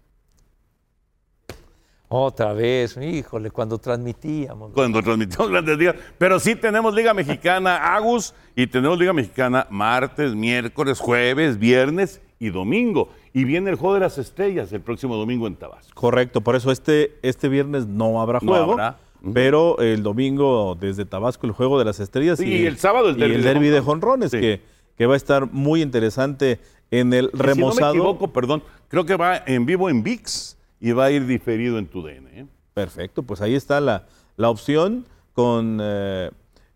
[2.10, 4.72] Otra vez, híjole, cuando transmitíamos.
[4.72, 10.34] Cuando transmitimos grandes ligas, pero sí tenemos Liga Mexicana Agus y tenemos Liga Mexicana martes,
[10.34, 13.10] miércoles, jueves, viernes y domingo.
[13.34, 15.92] Y viene el juego de las estrellas el próximo domingo en Tabasco.
[15.94, 18.98] Correcto, por eso este, este viernes no habrá No juego, habrá.
[19.22, 19.32] Ujú.
[19.34, 23.16] pero el domingo desde Tabasco el juego de las estrellas Sí, y el sábado el
[23.22, 24.30] y derbi el de jonrones.
[24.30, 24.40] Sí.
[24.40, 24.62] que,
[24.96, 26.58] que va a estar muy interesante
[26.90, 27.92] en el Y Si no remozado.
[27.92, 31.78] me equivoco, perdón, creo que va en vivo en VIX y va a ir diferido
[31.78, 32.28] en tu DN.
[32.40, 32.46] ¿eh?
[32.74, 34.06] Perfecto, pues ahí está la,
[34.36, 36.30] la opción con eh,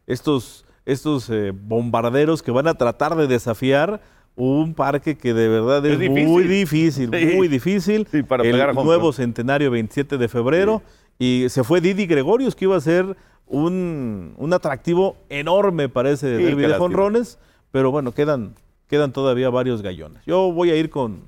[0.07, 4.01] estos, estos eh, bombarderos que van a tratar de desafiar
[4.35, 6.27] un parque que de verdad es, Es difícil.
[6.27, 7.37] muy difícil, Sí.
[7.37, 8.09] muy difícil.
[8.11, 10.83] Sí, para el pegar a home nuevo centenario 27 de febrero
[11.19, 16.27] y se fue Didi Gregorius que iba a ser un, un atractivo enorme para ese
[16.29, 17.39] de jonrones,
[17.71, 18.55] pero bueno, quedan,
[18.89, 20.23] quedan todavía varios gallones.
[20.25, 21.21] Yo voy a ir con,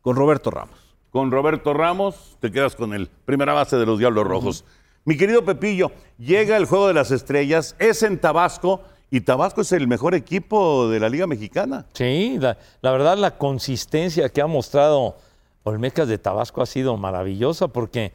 [0.00, 0.77] con Roberto Ramos.
[1.10, 4.64] Con Roberto Ramos, te quedas con el primera base de los Diablos Rojos.
[5.04, 9.72] Mi querido Pepillo, llega el Juego de las Estrellas, es en Tabasco y Tabasco es
[9.72, 11.86] el mejor equipo de la Liga Mexicana.
[11.94, 15.16] Sí, la, la verdad la consistencia que ha mostrado
[15.62, 18.12] Olmecas de Tabasco ha sido maravillosa porque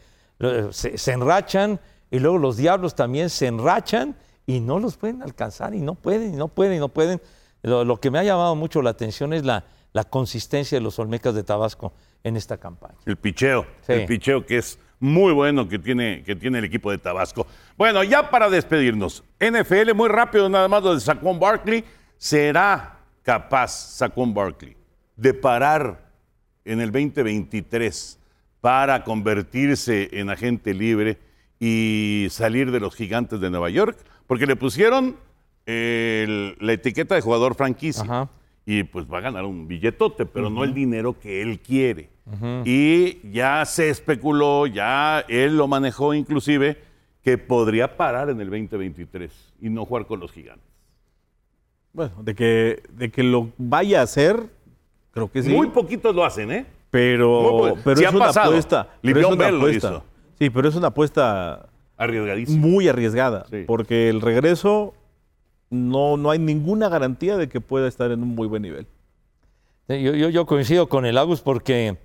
[0.70, 1.80] se, se enrachan
[2.12, 4.16] y luego los diablos también se enrachan
[4.46, 7.22] y no los pueden alcanzar y no pueden, y no pueden, y no pueden.
[7.64, 9.64] Lo, lo que me ha llamado mucho la atención es la,
[9.94, 11.94] la consistencia de los Olmecas de Tabasco.
[12.24, 12.96] En esta campaña.
[13.06, 13.66] El picheo.
[13.86, 13.94] Sí.
[13.94, 17.46] El picheo que es muy bueno que tiene, que tiene el equipo de Tabasco.
[17.78, 21.84] Bueno, ya para despedirnos, NFL, muy rápido nada más lo de Saquon Barkley.
[22.18, 23.68] ¿Será capaz
[23.98, 24.78] Saquon Barkley
[25.18, 26.10] de parar
[26.64, 28.20] en el 2023
[28.62, 31.18] para convertirse en agente libre
[31.60, 33.98] y salir de los gigantes de Nueva York?
[34.28, 35.18] Porque le pusieron
[35.66, 38.30] el- la etiqueta de jugador franquicia Ajá.
[38.66, 42.10] y pues va a ganar un billetote, pero no el dinero que él quiere.
[42.66, 46.78] Y ya se especuló, ya él lo manejó inclusive,
[47.22, 50.66] que podría parar en el 2023 y no jugar con los gigantes.
[51.92, 54.42] Bueno, de que, de que lo vaya a hacer,
[55.12, 55.50] creo que sí.
[55.50, 56.66] Muy poquitos lo hacen, ¿eh?
[56.90, 58.50] pero pero sí es ha una pasado.
[58.52, 58.88] apuesta.
[59.02, 59.88] pero es una Bell lo apuesta.
[59.90, 60.04] hizo.
[60.40, 62.68] Sí, pero es una apuesta Arriesgadísimo.
[62.68, 63.46] muy arriesgada.
[63.50, 63.64] Sí.
[63.68, 64.94] Porque el regreso
[65.70, 68.88] no, no hay ninguna garantía de que pueda estar en un muy buen nivel.
[69.88, 71.98] Yo, yo- yo coincido con el Agus porque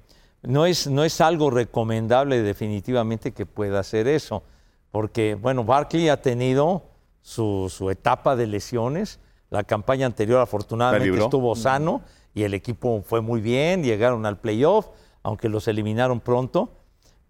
[0.42, 4.42] no es, no es algo recomendable definitivamente que pueda hacer eso.
[4.90, 6.84] Porque, bueno, Barkley ha tenido
[7.22, 9.20] su, su etapa de lesiones.
[9.50, 12.02] La campaña anterior afortunadamente estuvo sano
[12.34, 14.88] y el equipo fue muy bien, llegaron al playoff,
[15.22, 16.72] aunque los eliminaron pronto.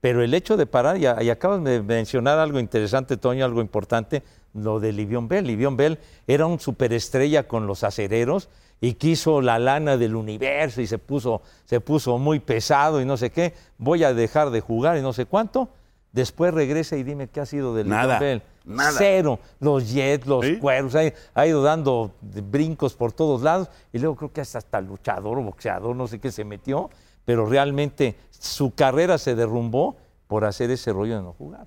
[0.00, 4.22] Pero el hecho de parar, y, y acabas de mencionar algo interesante, Toño, algo importante,
[4.54, 5.46] lo de Livion Bell.
[5.46, 8.48] Livion Bell era un superestrella con los acereros
[8.80, 13.16] y quiso la lana del universo y se puso, se puso muy pesado y no
[13.16, 13.54] sé qué.
[13.78, 15.68] Voy a dejar de jugar y no sé cuánto.
[16.12, 18.42] Después regresa y dime qué ha sido de Livion Nada, Bell.
[18.64, 18.94] nada.
[18.96, 19.38] Cero.
[19.60, 20.56] Los Jets, los ¿Sí?
[20.56, 21.02] cuervos, ha,
[21.34, 25.42] ha ido dando brincos por todos lados y luego creo que hasta, hasta luchador o
[25.42, 26.88] boxeador, no sé qué se metió,
[27.24, 29.96] pero realmente su carrera se derrumbó
[30.28, 31.66] por hacer ese rollo de no jugar.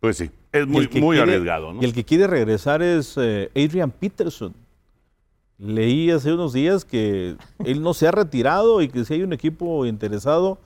[0.00, 1.80] Pues sí, es muy, muy quiere- arriesgado, ¿no?
[1.82, 4.54] Y el que quiere regresar es eh, Adrian Peterson.
[5.58, 9.32] Leí hace unos días que él no se ha retirado y que si hay un
[9.32, 10.58] equipo interesado,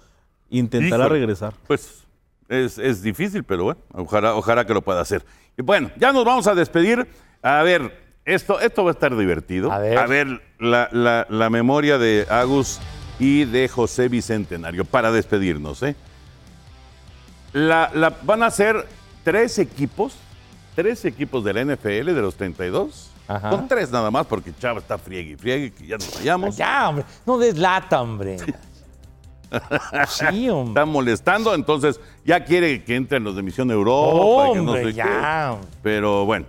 [0.50, 1.20] intentará Híjole.
[1.20, 1.54] regresar.
[1.66, 2.02] Pues
[2.48, 5.24] es, es difícil, pero bueno, ojalá, ojalá que lo pueda hacer.
[5.56, 7.06] Y bueno, ya nos vamos a despedir.
[7.40, 9.72] A ver, esto, esto va a estar divertido.
[9.72, 10.42] A ver.
[10.58, 12.78] la, la- la memoria de Agus
[13.18, 15.82] y de José Bicentenario para despedirnos.
[15.84, 15.96] ¿eh?
[17.54, 18.86] La, la- van a ser
[19.24, 20.16] tres equipos,
[20.74, 23.10] tres equipos de la NFL de los 32.
[23.28, 23.50] Ajá.
[23.50, 26.56] Con tres nada más, porque Chava está friegue y friegue, que ya nos vayamos.
[26.56, 28.36] Ya, hombre, no deslata, hombre.
[30.08, 30.70] Sí, hombre.
[30.70, 34.48] Está molestando, entonces ya quiere que entren los de Misión Europa.
[34.48, 35.58] y que no Hombre, sé ya.
[35.60, 35.66] qué.
[35.82, 36.46] Pero bueno,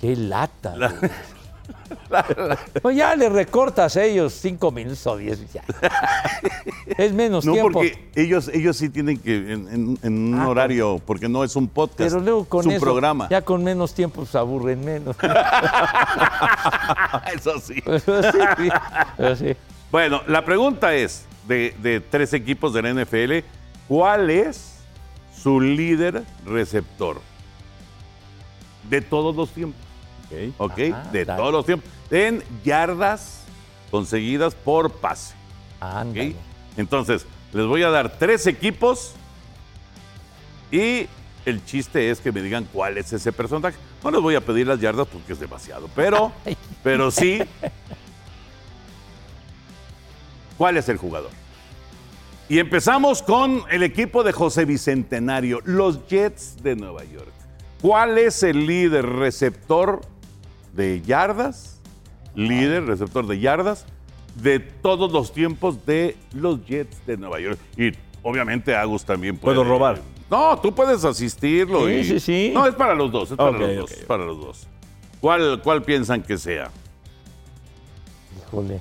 [0.00, 0.74] Qué lata.
[0.76, 0.90] güey.
[2.82, 5.40] Pues ya le recortas a ellos cinco minutos o diez.
[5.52, 5.62] ya.
[6.98, 7.72] Es menos no tiempo.
[7.72, 11.54] porque ellos, ellos sí tienen que, en, en- en un Ah, horario, porque no es
[11.56, 13.28] un podcast, Pero luego con es un eso, programa.
[13.30, 15.16] ya con menos tiempo se aburren menos.
[17.34, 17.82] Eso sí.
[17.84, 18.68] Pero sí, sí,
[19.16, 19.56] pero sí.
[19.90, 23.44] Bueno, la pregunta es, de, de tres equipos de la NFL,
[23.88, 24.76] ¿cuál es
[25.36, 27.20] su líder receptor?
[28.88, 29.80] De todos los tiempos.
[30.58, 30.78] ¿Ok?
[30.92, 31.40] Ah, de dale.
[31.40, 31.90] todos los tiempos.
[32.10, 33.44] En yardas
[33.90, 35.34] conseguidas por pase.
[35.80, 35.82] ¿ok?
[35.82, 36.36] Ándale.
[36.76, 39.14] Entonces, les voy a dar tres equipos
[40.70, 41.08] y
[41.44, 43.76] el chiste es que me digan cuál es ese personaje.
[44.04, 46.32] No les voy a pedir las yardas porque es demasiado, pero,
[46.82, 47.40] pero sí.
[50.56, 51.30] ¿Cuál es el jugador?
[52.48, 57.32] Y empezamos con el equipo de José Bicentenario, los Jets de Nueva York.
[57.80, 60.00] ¿Cuál es el líder receptor
[60.74, 61.80] de yardas?
[62.34, 63.84] Líder receptor de yardas
[64.36, 67.58] de todos los tiempos de los Jets de Nueva York.
[67.76, 67.92] Y
[68.22, 69.56] obviamente Agus también puede.
[69.56, 70.00] ¿Puedo robar?
[70.30, 71.86] No, tú puedes asistirlo.
[71.88, 72.50] Sí, y- sí, sí.
[72.54, 73.98] No, es para los dos, es para Ok, los ok, dos, ok.
[73.98, 74.66] es para los dos.
[75.20, 76.70] ¿Cuál, ¿Cuál piensan que sea?
[78.46, 78.80] Híjole.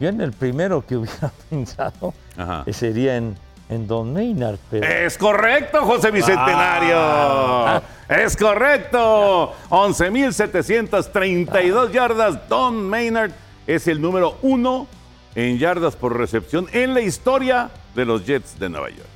[0.00, 2.64] Yo en el primero que hubiera pensado Ajá.
[2.66, 3.36] eh, sería en,
[3.72, 6.94] en Don Maynard, pero Es correcto, José Bicentenario.
[6.96, 7.82] Ah.
[8.08, 9.52] Es correcto.
[9.70, 12.48] 11.732 yardas.
[12.48, 13.32] Don Maynard
[13.66, 14.86] es el número uno
[15.34, 19.08] en yardas por recepción en la historia de los Jets de Nueva York.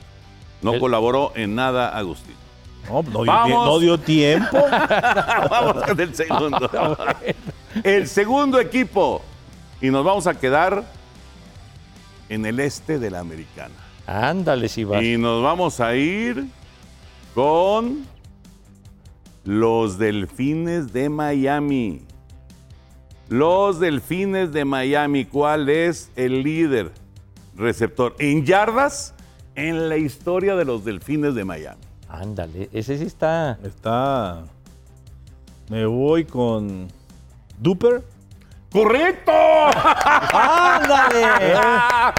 [0.63, 2.35] No El- colaboró en nada Agustín.
[2.89, 3.51] No, no dio, Vamos.
[3.51, 4.65] tie- no dio tiempo.
[5.51, 6.97] vamos con el segundo.
[7.83, 9.23] El segundo equipo.
[9.81, 10.85] Y nos vamos a quedar
[12.29, 13.75] en el este de la americana.
[14.07, 15.03] Ándale si vas.
[15.03, 16.47] Y nos vamos a ir
[17.35, 18.07] con
[19.45, 22.03] los Delfines de Miami.
[23.29, 25.25] Los Delfines de Miami.
[25.25, 26.93] ¿Cuál es el líder
[27.57, 29.15] receptor en yardas
[29.55, 31.81] en la historia de los Delfines de Miami?
[32.09, 33.59] Ándale, ese sí está.
[33.63, 34.45] Está.
[35.69, 36.89] Me voy con.
[37.59, 38.05] Duper.
[38.71, 39.33] ¡Correcto!
[40.33, 41.25] ¡Ándale!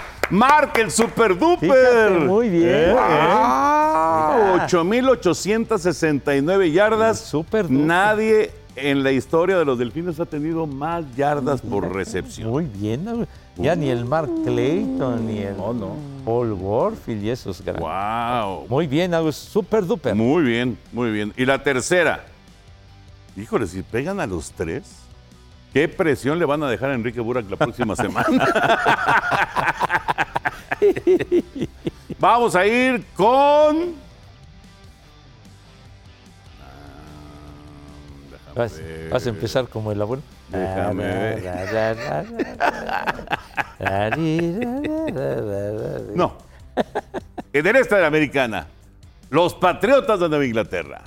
[0.30, 1.60] Marca el super duper.
[1.60, 2.94] Fíjate, muy bien.
[2.94, 4.60] ¡Wow!
[4.66, 7.20] 8,869 yardas.
[7.20, 7.80] Super duper.
[7.80, 12.50] Nadie en la historia de los delfines ha tenido más yardas por recepción.
[12.50, 13.28] Muy bien.
[13.56, 15.96] Ya ni el Mark Clayton, ni el No, no.
[16.24, 17.84] Paul Warfield y esos grandes.
[17.84, 18.68] ¡Wow!
[18.68, 19.36] Muy bien, Agus.
[19.36, 20.14] Super duper.
[20.14, 21.34] Muy bien, muy bien.
[21.36, 22.26] Y la tercera.
[23.36, 24.84] Híjole, si pegan a los tres,
[25.78, 28.28] ¿qué presión le van a dejar a Enrique Burak la próxima semana?
[32.20, 33.94] Vamos a ir con.
[38.56, 38.66] Ah,
[39.12, 40.24] Vas, a empezar como el abuelo.
[40.50, 42.26] Déjame ver.
[46.16, 46.38] No.
[47.54, 48.66] En el este de la americana,
[49.30, 51.04] los Patriotas de Nueva Inglaterra.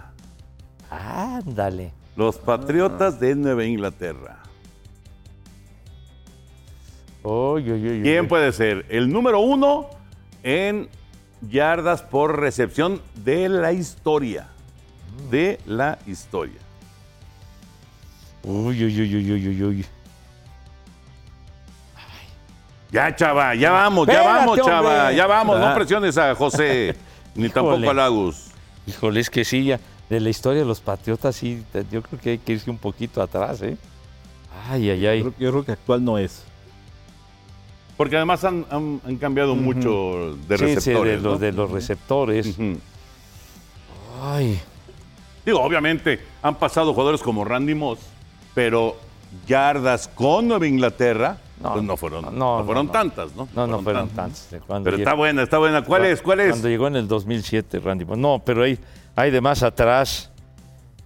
[0.88, 1.92] Ándale.
[2.14, 4.39] Los Patriotas de Nueva Inglaterra.
[7.22, 8.86] ¿Quién puede ser?
[8.88, 9.88] El número uno
[10.42, 10.88] en
[11.48, 14.48] yardas por recepción de la historia.
[15.30, 16.58] De la historia.
[18.42, 19.86] Uy, uy, uy, uy, uy, uy, uy.
[22.90, 25.16] Ya, chava, ya vamos, ya Espérate, vamos, chava, hombre.
[25.16, 25.60] ya vamos.
[25.60, 25.74] No Ah.
[25.74, 26.96] presiones a José,
[27.36, 28.46] ni tampoco a Lagus.
[28.86, 29.78] Híjole, es que sí, ya.
[30.08, 31.62] De la historia de los patriotas, sí,
[31.92, 33.76] yo creo que hay que irse un poquito atrás, ¿eh?
[34.68, 35.20] Ay, ay, Yo ay.
[35.20, 36.42] creo, yo creo que actual no es.
[38.00, 41.22] Porque además han, han- han cambiado mucho de Sí, sí, receptores.
[41.22, 42.56] de, los, de los receptores.
[44.22, 44.58] Ay,
[45.44, 47.98] Digo, obviamente han pasado jugadores como Randy Moss,
[48.54, 48.96] pero
[49.46, 52.92] yardas con Nueva Inglaterra, No, pues no fueron, no, fueron no.
[52.92, 53.46] tantas, ¿no?
[53.54, 54.48] no, no fueron tantas.
[54.66, 55.84] cuando Pero llegó- está buena, está buena.
[55.84, 56.22] ¿Cuál es?
[56.22, 56.50] ¿Cuál es?
[56.52, 58.06] Cuando llegó en el 2007, Randy.
[58.06, 58.16] Moss.
[58.16, 58.78] No, pero hay,
[59.14, 60.30] hay de más atrás.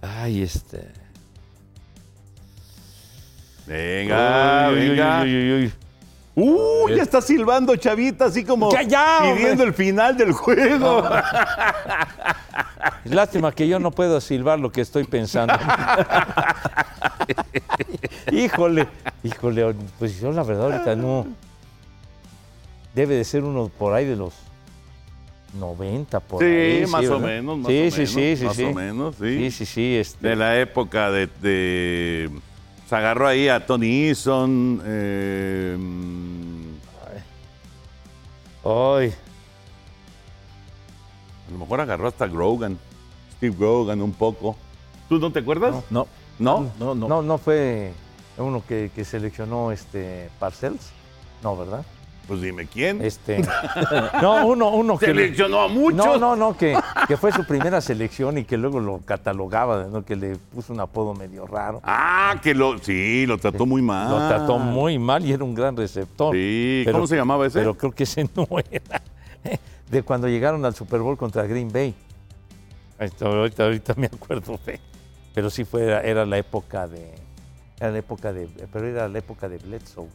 [0.01, 0.87] Ay, este.
[3.67, 5.21] Venga, Uy, uy, venga.
[5.23, 5.73] uy, uy,
[6.35, 9.67] Uy, ya está silbando Chavita, así como Ya, ya, pidiendo hombre.
[9.67, 11.03] el final del juego.
[13.05, 15.53] Lástima que yo no puedo silbar lo que estoy pensando.
[18.31, 18.87] híjole,
[19.23, 21.27] híjole, pues yo la verdad ahorita no.
[22.93, 24.33] Debe de ser uno por ahí de los
[25.59, 26.85] 90, por Sí, ahí.
[26.87, 28.63] más o menos, más sí, o sí, menos, sí, sí, más sí.
[28.63, 29.37] o menos, sí.
[29.37, 29.95] Sí, sí, sí.
[29.97, 32.29] Este, De la época de, de-
[32.87, 34.81] Se agarró ahí a Tony Eason.
[34.85, 35.77] eh,
[38.63, 39.13] Ay,
[41.47, 42.79] a lo mejor agarró hasta Grogan.
[43.37, 44.55] Steve Grogan un poco.
[45.07, 45.75] ¿Tú no te acuerdas?
[45.91, 46.07] No,
[46.39, 46.71] ¿No?
[46.79, 47.07] no, no.
[47.07, 47.93] no, no fue
[48.37, 50.89] uno que, que seleccionó este Parcells.
[51.43, 51.85] No, ¿verdad?
[52.27, 53.03] Pues dime quién.
[53.05, 53.43] Este.
[54.21, 55.05] No, uno, uno que.
[55.07, 55.97] Seleccionó a muchos.
[56.05, 56.75] No, no, no, que,
[57.07, 60.03] que fue su primera selección y que luego lo catalogaba, ¿no?
[60.03, 61.81] que le puso un apodo medio raro.
[61.83, 62.79] Ah, que lo.
[62.79, 64.09] Sí, lo trató muy mal.
[64.09, 66.33] Lo trató muy mal y era un gran receptor.
[66.33, 67.59] Sí, Pero- ¿cómo se llamaba ese?
[67.59, 69.01] Pero creo que ese no era.
[69.91, 71.93] De cuando llegaron al Super Bowl contra Green Bay.
[72.99, 74.79] Ahorita, ahorita, ahorita me acuerdo, fe.
[75.35, 77.13] Pero sí fue, era, la época de.
[77.79, 78.47] Era la época de.
[78.73, 80.07] Pero era la época de Bledsoe.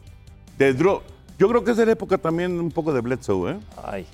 [0.57, 1.01] De Dro-
[1.41, 3.59] Yo creo que es de la época también un poco de Bledsoe, ¿eh?
[3.83, 4.05] Ay.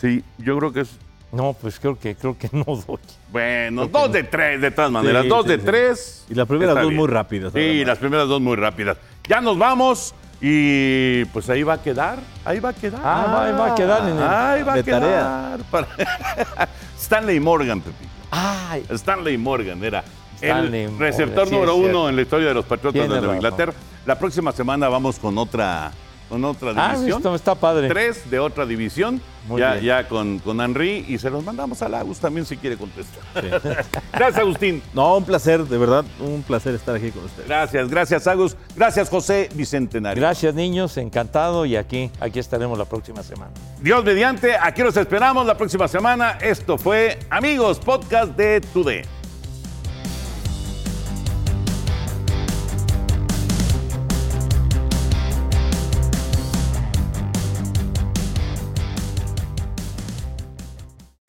[0.00, 0.98] Sí, yo creo que es.
[1.30, 2.98] No, pues creo que creo que no doy.
[3.30, 5.22] Bueno, dos de tres, de todas maneras.
[5.22, 5.62] Sí, dos sí, de sí.
[5.64, 6.26] tres.
[6.28, 6.96] Y las primeras dos bien.
[6.96, 7.52] muy rápidas.
[7.52, 7.86] Sí, además.
[7.86, 8.96] las primeras dos muy rápidas.
[9.28, 12.18] Ya nos vamos y pues ahí va a quedar.
[12.44, 13.00] Ahí va a quedar.
[13.04, 15.60] Ah, ahí va a quedar en el- Ahí va a quedar.
[15.70, 15.86] para-
[16.98, 18.10] Stanley Morgan, Pepito.
[18.32, 18.84] Ay.
[18.90, 20.02] Stanley Morgan era
[20.34, 23.36] Stanley el Morgan, receptor número uno en la historia de los Patriotas de Nueva.
[23.36, 23.72] Inglaterra.
[24.06, 25.90] La próxima semana vamos con otra,
[26.28, 27.18] con otra Ah, división.
[27.18, 27.88] esto está padre.
[27.88, 29.84] Tres de otra división, Muy ya, bien.
[29.84, 33.22] ya con, con Henry y se los mandamos a Lagos también si quiere contestar.
[34.12, 34.80] Gracias, Agustín.
[34.94, 37.48] No, un placer, de verdad, un placer estar aquí con ustedes.
[37.48, 38.56] Gracias, gracias, Agus.
[38.76, 40.20] Gracias, José Bicentenario.
[40.20, 40.96] Gracias, niños.
[40.98, 41.66] Encantado.
[41.66, 43.50] Y aquí, aquí estaremos la próxima semana.
[43.80, 46.38] Dios mediante, aquí los esperamos la próxima semana.
[46.40, 49.02] Esto fue Amigos Podcast de Today.